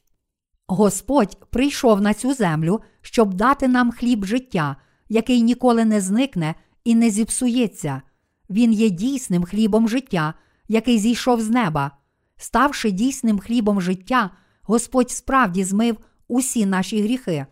Господь 0.67 1.37
прийшов 1.49 2.01
на 2.01 2.13
цю 2.13 2.33
землю, 2.33 2.81
щоб 3.01 3.33
дати 3.33 3.67
нам 3.67 3.91
хліб 3.91 4.25
життя, 4.25 4.75
який 5.09 5.41
ніколи 5.41 5.85
не 5.85 6.01
зникне 6.01 6.55
і 6.83 6.95
не 6.95 7.09
зіпсується. 7.09 8.01
Він 8.49 8.73
є 8.73 8.89
дійсним 8.89 9.43
хлібом 9.43 9.89
життя, 9.89 10.33
який 10.67 10.99
зійшов 10.99 11.41
з 11.41 11.49
неба. 11.49 11.91
Ставши 12.37 12.91
дійсним 12.91 13.39
хлібом 13.39 13.81
життя, 13.81 14.31
Господь 14.61 15.11
справді 15.11 15.63
змив 15.63 15.97
усі 16.27 16.65
наші 16.65 17.01
гріхи. 17.01 17.45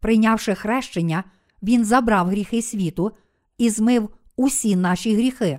Прийнявши 0.00 0.54
хрещення, 0.54 1.24
Він 1.62 1.84
забрав 1.84 2.28
гріхи 2.28 2.62
світу 2.62 3.12
і 3.58 3.70
змив 3.70 4.08
усі 4.36 4.76
наші 4.76 5.14
гріхи. 5.14 5.58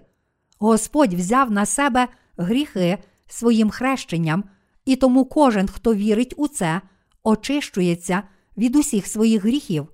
Господь 0.59 1.13
взяв 1.13 1.51
на 1.51 1.65
себе 1.65 2.07
гріхи 2.37 2.97
своїм 3.27 3.69
хрещенням, 3.69 4.43
і 4.85 4.95
тому 4.95 5.25
кожен, 5.25 5.67
хто 5.67 5.95
вірить 5.95 6.33
у 6.37 6.47
це, 6.47 6.81
очищується 7.23 8.23
від 8.57 8.75
усіх 8.75 9.07
своїх 9.07 9.43
гріхів. 9.43 9.87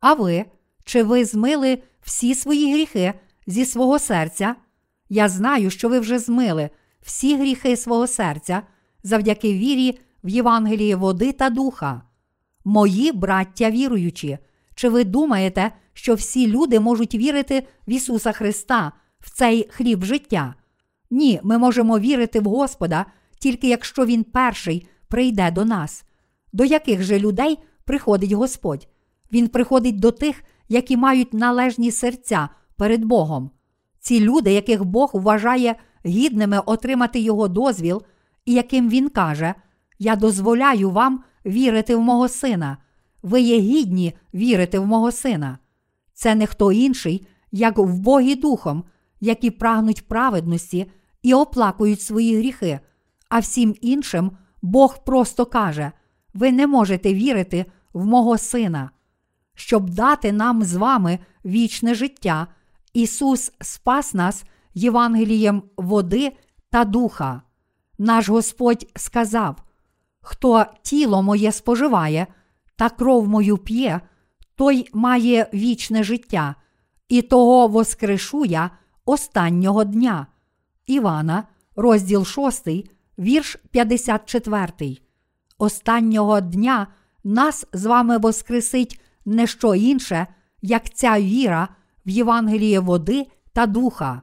А 0.00 0.14
ви, 0.14 0.44
чи 0.84 1.02
ви 1.02 1.24
змили 1.24 1.82
всі 2.02 2.34
свої 2.34 2.72
гріхи 2.72 3.14
зі 3.46 3.64
свого 3.64 3.98
серця? 3.98 4.54
Я 5.08 5.28
знаю, 5.28 5.70
що 5.70 5.88
ви 5.88 6.00
вже 6.00 6.18
змили 6.18 6.70
всі 7.02 7.36
гріхи 7.36 7.76
свого 7.76 8.06
серця 8.06 8.62
завдяки 9.02 9.52
вірі 9.52 9.98
в 10.24 10.28
Євангелії 10.28 10.94
води 10.94 11.32
та 11.32 11.50
духа. 11.50 12.02
Мої 12.64 13.12
браття 13.12 13.70
віруючі, 13.70 14.38
чи 14.74 14.88
ви 14.88 15.04
думаєте, 15.04 15.72
що 15.92 16.14
всі 16.14 16.46
люди 16.46 16.80
можуть 16.80 17.14
вірити 17.14 17.66
в 17.88 17.90
Ісуса 17.90 18.32
Христа, 18.32 18.92
в 19.20 19.30
цей 19.30 19.68
хліб 19.70 20.04
життя? 20.04 20.54
Ні, 21.10 21.40
ми 21.42 21.58
можемо 21.58 21.98
вірити 21.98 22.40
в 22.40 22.44
Господа, 22.44 23.06
тільки 23.38 23.68
якщо 23.68 24.06
Він 24.06 24.24
перший 24.24 24.88
прийде 25.08 25.50
до 25.50 25.64
нас. 25.64 26.04
До 26.52 26.64
яких 26.64 27.02
же 27.02 27.18
людей 27.18 27.58
приходить 27.84 28.32
Господь? 28.32 28.88
Він 29.32 29.48
приходить 29.48 30.00
до 30.00 30.10
тих, 30.10 30.42
які 30.68 30.96
мають 30.96 31.34
належні 31.34 31.92
серця 31.92 32.48
перед 32.76 33.04
Богом. 33.04 33.50
Ці 33.98 34.20
люди, 34.20 34.52
яких 34.52 34.84
Бог 34.84 35.10
вважає 35.14 35.74
гідними 36.06 36.58
отримати 36.66 37.20
Його 37.20 37.48
дозвіл, 37.48 38.02
і 38.44 38.52
яким 38.52 38.88
Він 38.88 39.08
каже: 39.08 39.54
Я 39.98 40.16
дозволяю 40.16 40.90
вам 40.90 41.24
вірити 41.46 41.96
в 41.96 42.00
мого 42.00 42.28
сина. 42.28 42.76
Ви 43.22 43.40
є 43.40 43.58
гідні 43.58 44.14
вірити 44.34 44.78
в 44.78 44.86
мого 44.86 45.12
сина. 45.12 45.58
Це 46.14 46.34
не 46.34 46.46
хто 46.46 46.72
інший, 46.72 47.26
як 47.52 47.78
в 47.78 47.98
Богі 47.98 48.34
Духом, 48.34 48.84
які 49.20 49.50
прагнуть 49.50 50.08
праведності 50.08 50.90
і 51.22 51.34
оплакують 51.34 52.00
свої 52.00 52.38
гріхи, 52.38 52.80
а 53.28 53.38
всім 53.38 53.74
іншим 53.80 54.30
Бог 54.62 55.04
просто 55.04 55.46
каже: 55.46 55.92
ви 56.34 56.52
не 56.52 56.66
можете 56.66 57.14
вірити 57.14 57.66
в 57.92 58.06
мого 58.06 58.38
сина. 58.38 58.90
Щоб 59.54 59.90
дати 59.90 60.32
нам 60.32 60.62
з 60.62 60.74
вами 60.74 61.18
вічне 61.44 61.94
життя, 61.94 62.46
Ісус 62.96 63.52
спас 63.60 64.14
нас 64.14 64.44
Євангелієм 64.74 65.62
води 65.76 66.32
та 66.70 66.84
духа. 66.84 67.42
Наш 67.98 68.28
Господь 68.28 68.86
сказав: 68.96 69.56
Хто 70.20 70.66
тіло 70.82 71.22
моє 71.22 71.52
споживає 71.52 72.26
та 72.76 72.88
кров 72.88 73.28
мою 73.28 73.58
п'є, 73.58 74.00
той 74.54 74.88
має 74.92 75.50
вічне 75.54 76.04
життя, 76.04 76.54
і 77.08 77.22
того 77.22 77.68
воскрешу 77.68 78.44
я 78.44 78.70
останнього 79.04 79.84
дня. 79.84 80.26
Івана, 80.86 81.44
розділ 81.76 82.24
6, 82.24 82.68
вірш 83.18 83.56
54. 83.70 84.98
Останнього 85.58 86.40
дня 86.40 86.86
нас 87.24 87.66
з 87.72 87.84
вами 87.84 88.18
воскресить 88.18 89.00
не 89.24 89.46
що 89.46 89.74
інше, 89.74 90.26
як 90.62 90.94
ця 90.94 91.20
віра 91.20 91.68
в 92.06 92.10
Євангеліє 92.10 92.80
води 92.80 93.26
та 93.52 93.66
духа. 93.66 94.22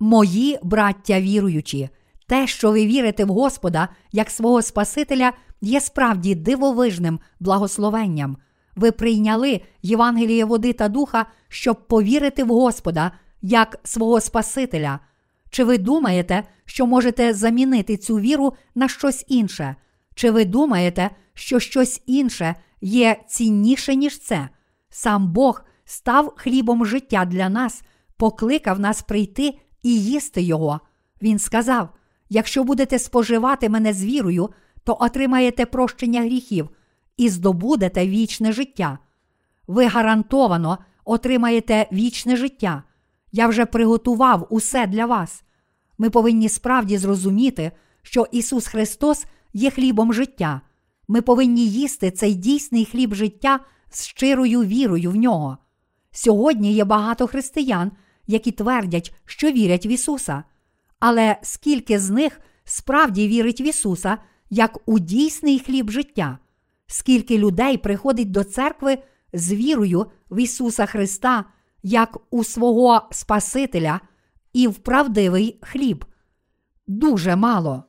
Мої 0.00 0.58
браття 0.62 1.20
віруючі, 1.20 1.88
те, 2.26 2.46
що 2.46 2.70
ви 2.70 2.86
вірите 2.86 3.24
в 3.24 3.28
Господа 3.28 3.88
як 4.12 4.30
свого 4.30 4.62
Спасителя, 4.62 5.32
є 5.60 5.80
справді 5.80 6.34
дивовижним 6.34 7.20
благословенням. 7.40 8.36
Ви 8.76 8.92
прийняли 8.92 9.60
Євангеліє 9.82 10.44
води 10.44 10.72
та 10.72 10.88
духа, 10.88 11.26
щоб 11.48 11.88
повірити 11.88 12.44
в 12.44 12.48
Господа 12.48 13.12
як 13.42 13.80
свого 13.84 14.20
Спасителя. 14.20 14.98
Чи 15.50 15.64
ви 15.64 15.78
думаєте, 15.78 16.42
що 16.64 16.86
можете 16.86 17.34
замінити 17.34 17.96
цю 17.96 18.14
віру 18.14 18.52
на 18.74 18.88
щось 18.88 19.24
інше? 19.28 19.76
Чи 20.14 20.30
ви 20.30 20.44
думаєте, 20.44 21.10
що 21.34 21.60
щось 21.60 22.02
інше 22.06 22.54
є 22.80 23.16
цінніше, 23.28 23.96
ніж 23.96 24.20
це? 24.20 24.48
Сам 24.90 25.32
Бог 25.32 25.64
став 25.84 26.32
хлібом 26.36 26.86
життя 26.86 27.24
для 27.24 27.48
нас, 27.48 27.82
покликав 28.16 28.80
нас 28.80 29.02
прийти 29.02 29.58
і 29.82 30.02
їсти 30.02 30.42
Його. 30.42 30.80
Він 31.22 31.38
сказав: 31.38 31.88
якщо 32.28 32.64
будете 32.64 32.98
споживати 32.98 33.68
мене 33.68 33.92
з 33.92 34.04
вірою, 34.04 34.50
то 34.84 34.96
отримаєте 35.00 35.66
прощення 35.66 36.20
гріхів 36.20 36.68
і 37.16 37.28
здобудете 37.28 38.08
вічне 38.08 38.52
життя. 38.52 38.98
Ви 39.66 39.86
гарантовано 39.86 40.78
отримаєте 41.04 41.88
вічне 41.92 42.36
життя. 42.36 42.82
Я 43.32 43.46
вже 43.46 43.66
приготував 43.66 44.46
усе 44.50 44.86
для 44.86 45.06
вас. 45.06 45.44
Ми 45.98 46.10
повинні 46.10 46.48
справді 46.48 46.98
зрозуміти, 46.98 47.72
що 48.02 48.26
Ісус 48.32 48.66
Христос 48.66 49.24
є 49.52 49.70
хлібом 49.70 50.12
життя. 50.12 50.60
Ми 51.08 51.22
повинні 51.22 51.66
їсти 51.66 52.10
цей 52.10 52.34
дійсний 52.34 52.84
хліб 52.84 53.14
життя 53.14 53.60
з 53.90 54.06
щирою 54.06 54.62
вірою 54.62 55.10
в 55.10 55.16
нього. 55.16 55.58
Сьогодні 56.16 56.72
є 56.72 56.84
багато 56.84 57.26
християн, 57.26 57.92
які 58.26 58.50
твердять, 58.50 59.14
що 59.24 59.52
вірять 59.52 59.86
в 59.86 59.88
Ісуса. 59.88 60.44
Але 61.00 61.36
скільки 61.42 61.98
з 61.98 62.10
них 62.10 62.40
справді 62.64 63.28
вірить 63.28 63.60
в 63.60 63.62
Ісуса 63.62 64.18
як 64.50 64.78
у 64.86 64.98
дійсний 64.98 65.58
хліб 65.58 65.90
життя? 65.90 66.38
Скільки 66.86 67.38
людей 67.38 67.78
приходить 67.78 68.30
до 68.30 68.44
церкви 68.44 68.98
з 69.32 69.52
вірою 69.52 70.06
в 70.30 70.40
Ісуса 70.40 70.86
Христа 70.86 71.44
як 71.82 72.18
у 72.30 72.44
свого 72.44 73.02
Спасителя 73.10 74.00
і 74.52 74.68
в 74.68 74.74
правдивий 74.74 75.58
хліб? 75.62 76.04
Дуже 76.86 77.36
мало. 77.36 77.84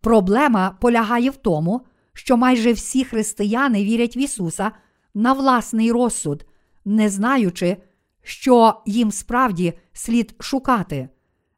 Проблема 0.00 0.76
полягає 0.80 1.30
в 1.30 1.36
тому, 1.36 1.80
що 2.12 2.36
майже 2.36 2.72
всі 2.72 3.04
християни 3.04 3.84
вірять 3.84 4.16
в 4.16 4.18
Ісуса 4.18 4.72
на 5.14 5.32
власний 5.32 5.92
розсуд, 5.92 6.46
не 6.84 7.08
знаючи, 7.08 7.76
що 8.22 8.74
їм 8.86 9.12
справді 9.12 9.72
слід 9.92 10.34
шукати. 10.40 11.08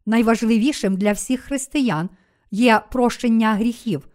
Найважливішим 0.06 0.96
для 0.96 1.12
всіх 1.12 1.40
християн 1.40 2.08
є 2.50 2.80
прощення 2.90 3.54
гріхів. 3.54 4.08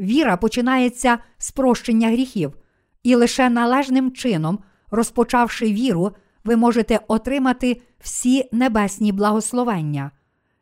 Віра 0.00 0.36
починається 0.36 1.18
з 1.38 1.50
прощення 1.50 2.08
гріхів, 2.08 2.56
і 3.02 3.14
лише 3.14 3.50
належним 3.50 4.12
чином, 4.12 4.58
розпочавши 4.90 5.72
віру, 5.72 6.12
ви 6.44 6.56
можете 6.56 7.00
отримати 7.08 7.82
всі 8.00 8.48
небесні 8.52 9.12
благословення. 9.12 10.10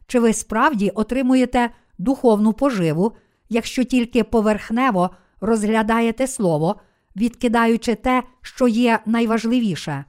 Чи 0.06 0.20
ви 0.20 0.32
справді 0.32 0.90
отримуєте 0.90 1.70
духовну 1.98 2.52
поживу, 2.52 3.12
якщо 3.48 3.84
тільки 3.84 4.24
поверхнево 4.24 5.10
розглядаєте 5.40 6.26
слово, 6.26 6.80
відкидаючи 7.18 7.94
те, 7.94 8.22
що 8.42 8.68
є 8.68 9.00
найважливіше? 9.06 10.04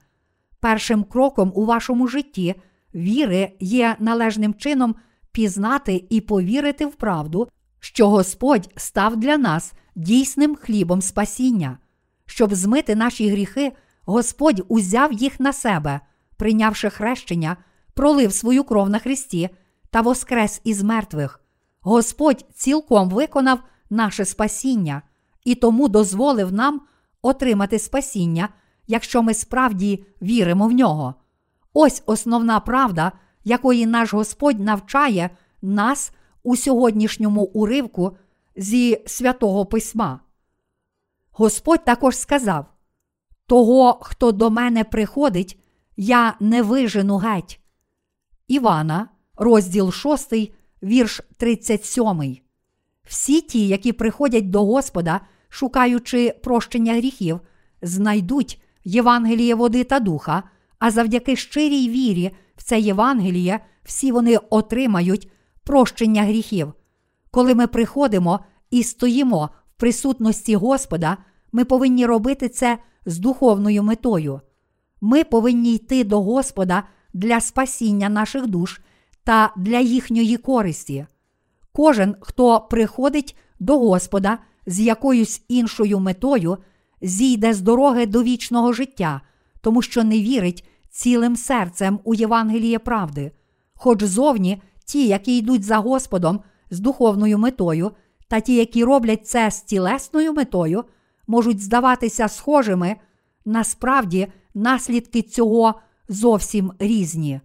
Першим 0.60 1.04
кроком 1.04 1.52
у 1.56 1.66
вашому 1.66 2.08
житті 2.08 2.56
віри 2.96 3.52
є 3.60 3.96
належним 4.00 4.54
чином 4.54 4.96
пізнати 5.32 6.06
і 6.10 6.22
повірити 6.22 6.86
в 6.86 6.96
правду, 6.96 7.48
що 7.80 8.10
Господь 8.10 8.70
став 8.76 9.18
для 9.18 9.38
нас 9.38 9.74
дійсним 9.96 10.56
хлібом 10.56 11.02
спасіння. 11.02 11.78
Щоб 12.26 12.56
змити 12.56 12.96
наші 12.96 13.30
гріхи, 13.30 13.72
Господь 14.06 14.66
узяв 14.68 15.14
їх 15.14 15.40
на 15.40 15.54
себе, 15.54 16.00
прийнявши 16.38 16.90
хрещення, 16.90 17.58
пролив 17.94 18.34
свою 18.34 18.64
кров 18.64 18.90
на 18.90 19.00
Христі 19.00 19.50
та 19.90 20.02
воскрес 20.02 20.62
із 20.64 20.84
мертвих. 20.84 21.42
Господь 21.82 22.46
цілком 22.56 23.10
виконав 23.10 23.60
наше 23.90 24.26
спасіння 24.26 25.02
і 25.44 25.56
тому 25.56 25.88
дозволив 25.88 26.54
нам 26.54 26.82
отримати 27.22 27.80
спасіння, 27.80 28.50
якщо 28.88 29.24
ми 29.24 29.34
справді 29.34 30.06
віримо 30.22 30.68
в 30.68 30.72
нього. 30.72 31.16
Ось 31.74 32.04
основна 32.06 32.60
правда, 32.60 33.12
якої 33.44 33.86
наш 33.86 34.14
Господь 34.14 34.60
навчає 34.60 35.30
нас 35.62 36.12
у 36.44 36.56
сьогоднішньому 36.56 37.44
уривку 37.44 38.18
зі 38.56 39.04
святого 39.06 39.66
Письма. 39.66 40.20
Господь 41.32 41.86
також 41.86 42.18
сказав: 42.18 42.66
Того, 43.46 44.00
хто 44.02 44.32
до 44.32 44.50
мене 44.50 44.84
приходить, 44.84 45.60
я 45.98 46.36
не 46.40 46.62
вижену 46.62 47.18
геть. 47.18 47.60
Івана, 48.48 49.10
розділ 49.36 49.92
6, 49.92 50.34
вірш 50.84 51.22
37. 51.38 52.38
Всі 53.04 53.42
ті, 53.42 53.68
які 53.68 53.94
приходять 53.94 54.50
до 54.50 54.66
Господа, 54.66 55.22
шукаючи 55.50 56.36
прощення 56.44 56.94
гріхів, 56.94 57.40
знайдуть 57.82 58.62
Євангеліє 58.84 59.56
води 59.56 59.84
та 59.84 60.00
духа, 60.00 60.44
а 60.80 60.92
завдяки 60.92 61.36
щирій 61.36 61.90
вірі 61.90 62.32
в 62.56 62.64
це 62.64 62.80
Євангеліє 62.80 63.60
всі 63.84 64.12
вони 64.12 64.38
отримають 64.38 65.32
прощення 65.64 66.24
гріхів. 66.24 66.74
Коли 67.32 67.56
ми 67.56 67.68
приходимо 67.68 68.40
і 68.72 68.84
стоїмо 68.84 69.50
в 69.76 69.80
присутності 69.80 70.56
Господа, 70.56 71.18
ми 71.52 71.66
повинні 71.66 72.06
робити 72.06 72.50
це 72.50 72.78
з 73.06 73.18
духовною 73.18 73.84
метою. 73.84 74.42
Ми 75.02 75.24
повинні 75.24 75.74
йти 75.74 76.04
до 76.04 76.22
Господа 76.22 76.84
для 77.14 77.42
спасіння 77.42 78.10
наших 78.10 78.48
душ 78.48 78.82
та 79.24 79.54
для 79.58 79.80
їхньої 79.80 80.38
користі. 80.38 81.06
Кожен, 81.72 82.16
хто 82.22 82.60
приходить 82.60 83.38
до 83.60 83.80
Господа 83.80 84.38
з 84.70 84.80
якоюсь 84.80 85.42
іншою 85.48 86.00
метою, 86.00 86.58
зійде 87.02 87.54
з 87.54 87.62
дороги 87.62 88.06
до 88.06 88.24
вічного 88.24 88.74
життя, 88.74 89.22
тому 89.62 89.82
що 89.82 90.04
не 90.04 90.20
вірить 90.20 90.68
цілим 90.90 91.36
серцем 91.36 92.00
у 92.04 92.14
Євангеліє 92.14 92.80
правди, 92.80 93.32
хоч 93.76 94.04
зовні 94.04 94.62
ті, 94.86 95.08
які 95.08 95.38
йдуть 95.38 95.64
за 95.64 95.78
Господом 95.78 96.40
з 96.70 96.80
духовною 96.80 97.38
метою, 97.38 97.92
та 98.28 98.40
ті, 98.40 98.56
які 98.56 98.84
роблять 98.84 99.28
це 99.28 99.52
з 99.52 99.62
тілесною 99.62 100.34
метою, 100.34 100.84
можуть 101.28 101.62
здаватися 101.62 102.28
схожими, 102.28 102.96
насправді 103.46 104.28
наслідки 104.54 105.22
цього 105.22 105.76
зовсім 106.10 106.72
різні. 106.80 107.42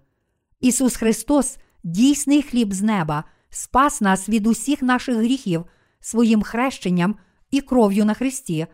Ісус 0.60 0.96
Христос, 0.96 1.58
дійсний 1.84 2.42
хліб 2.42 2.72
з 2.72 2.82
неба, 2.82 3.24
спас 3.50 4.00
нас 4.00 4.28
від 4.28 4.46
усіх 4.46 4.82
наших 4.82 5.16
гріхів 5.16 5.64
своїм 6.04 6.42
хрещенням 6.42 7.16
і 7.50 7.60
кров'ю 7.60 8.04
на 8.04 8.14
Христі. 8.14 8.66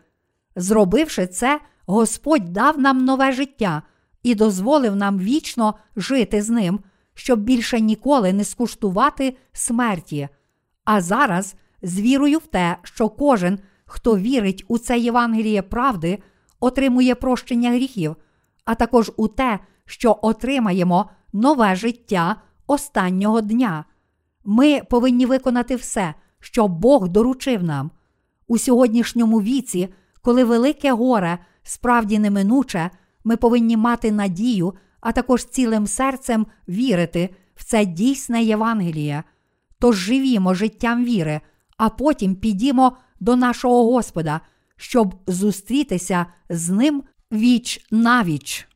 Зробивши 0.55 1.27
це, 1.27 1.59
Господь 1.85 2.53
дав 2.53 2.79
нам 2.79 3.05
нове 3.05 3.31
життя 3.31 3.81
і 4.23 4.35
дозволив 4.35 4.95
нам 4.95 5.19
вічно 5.19 5.75
жити 5.95 6.41
з 6.41 6.49
ним, 6.49 6.79
щоб 7.13 7.39
більше 7.39 7.79
ніколи 7.79 8.33
не 8.33 8.43
скуштувати 8.43 9.37
смерті. 9.53 10.29
А 10.83 11.01
зараз, 11.01 11.55
з 11.81 11.99
вірою 11.99 12.37
в 12.37 12.47
те, 12.47 12.77
що 12.83 13.09
кожен, 13.09 13.59
хто 13.85 14.17
вірить 14.17 14.65
у 14.67 14.77
це 14.77 14.99
Євангеліє 14.99 15.61
правди, 15.61 16.19
отримує 16.59 17.15
прощення 17.15 17.69
гріхів, 17.69 18.15
а 18.65 18.75
також 18.75 19.11
у 19.17 19.27
те, 19.27 19.59
що 19.85 20.19
отримаємо 20.21 21.09
нове 21.33 21.75
життя 21.75 22.35
останнього 22.67 23.41
дня. 23.41 23.85
Ми 24.45 24.81
повинні 24.89 25.25
виконати 25.25 25.75
все, 25.75 26.13
що 26.41 26.67
Бог 26.67 27.07
доручив 27.09 27.63
нам. 27.63 27.91
У 28.47 28.57
сьогоднішньому 28.57 29.41
віці, 29.41 29.89
коли 30.21 30.43
велике 30.43 30.91
горе 30.91 31.39
справді 31.63 32.19
неминуче, 32.19 32.89
ми 33.23 33.37
повинні 33.37 33.77
мати 33.77 34.11
надію, 34.11 34.73
а 35.01 35.11
також 35.11 35.45
цілим 35.45 35.87
серцем 35.87 36.47
вірити 36.69 37.29
в 37.55 37.63
це 37.63 37.85
дійсне 37.85 38.43
Євангеліє. 38.43 39.23
Тож 39.79 39.95
живімо 39.95 40.53
життям 40.53 41.05
віри, 41.05 41.41
а 41.77 41.89
потім 41.89 42.35
підімо 42.35 42.97
до 43.19 43.35
нашого 43.35 43.91
Господа, 43.91 44.41
щоб 44.77 45.15
зустрітися 45.27 46.25
з 46.49 46.69
ним 46.69 47.03
віч 47.31 47.87
навіч. 47.91 48.67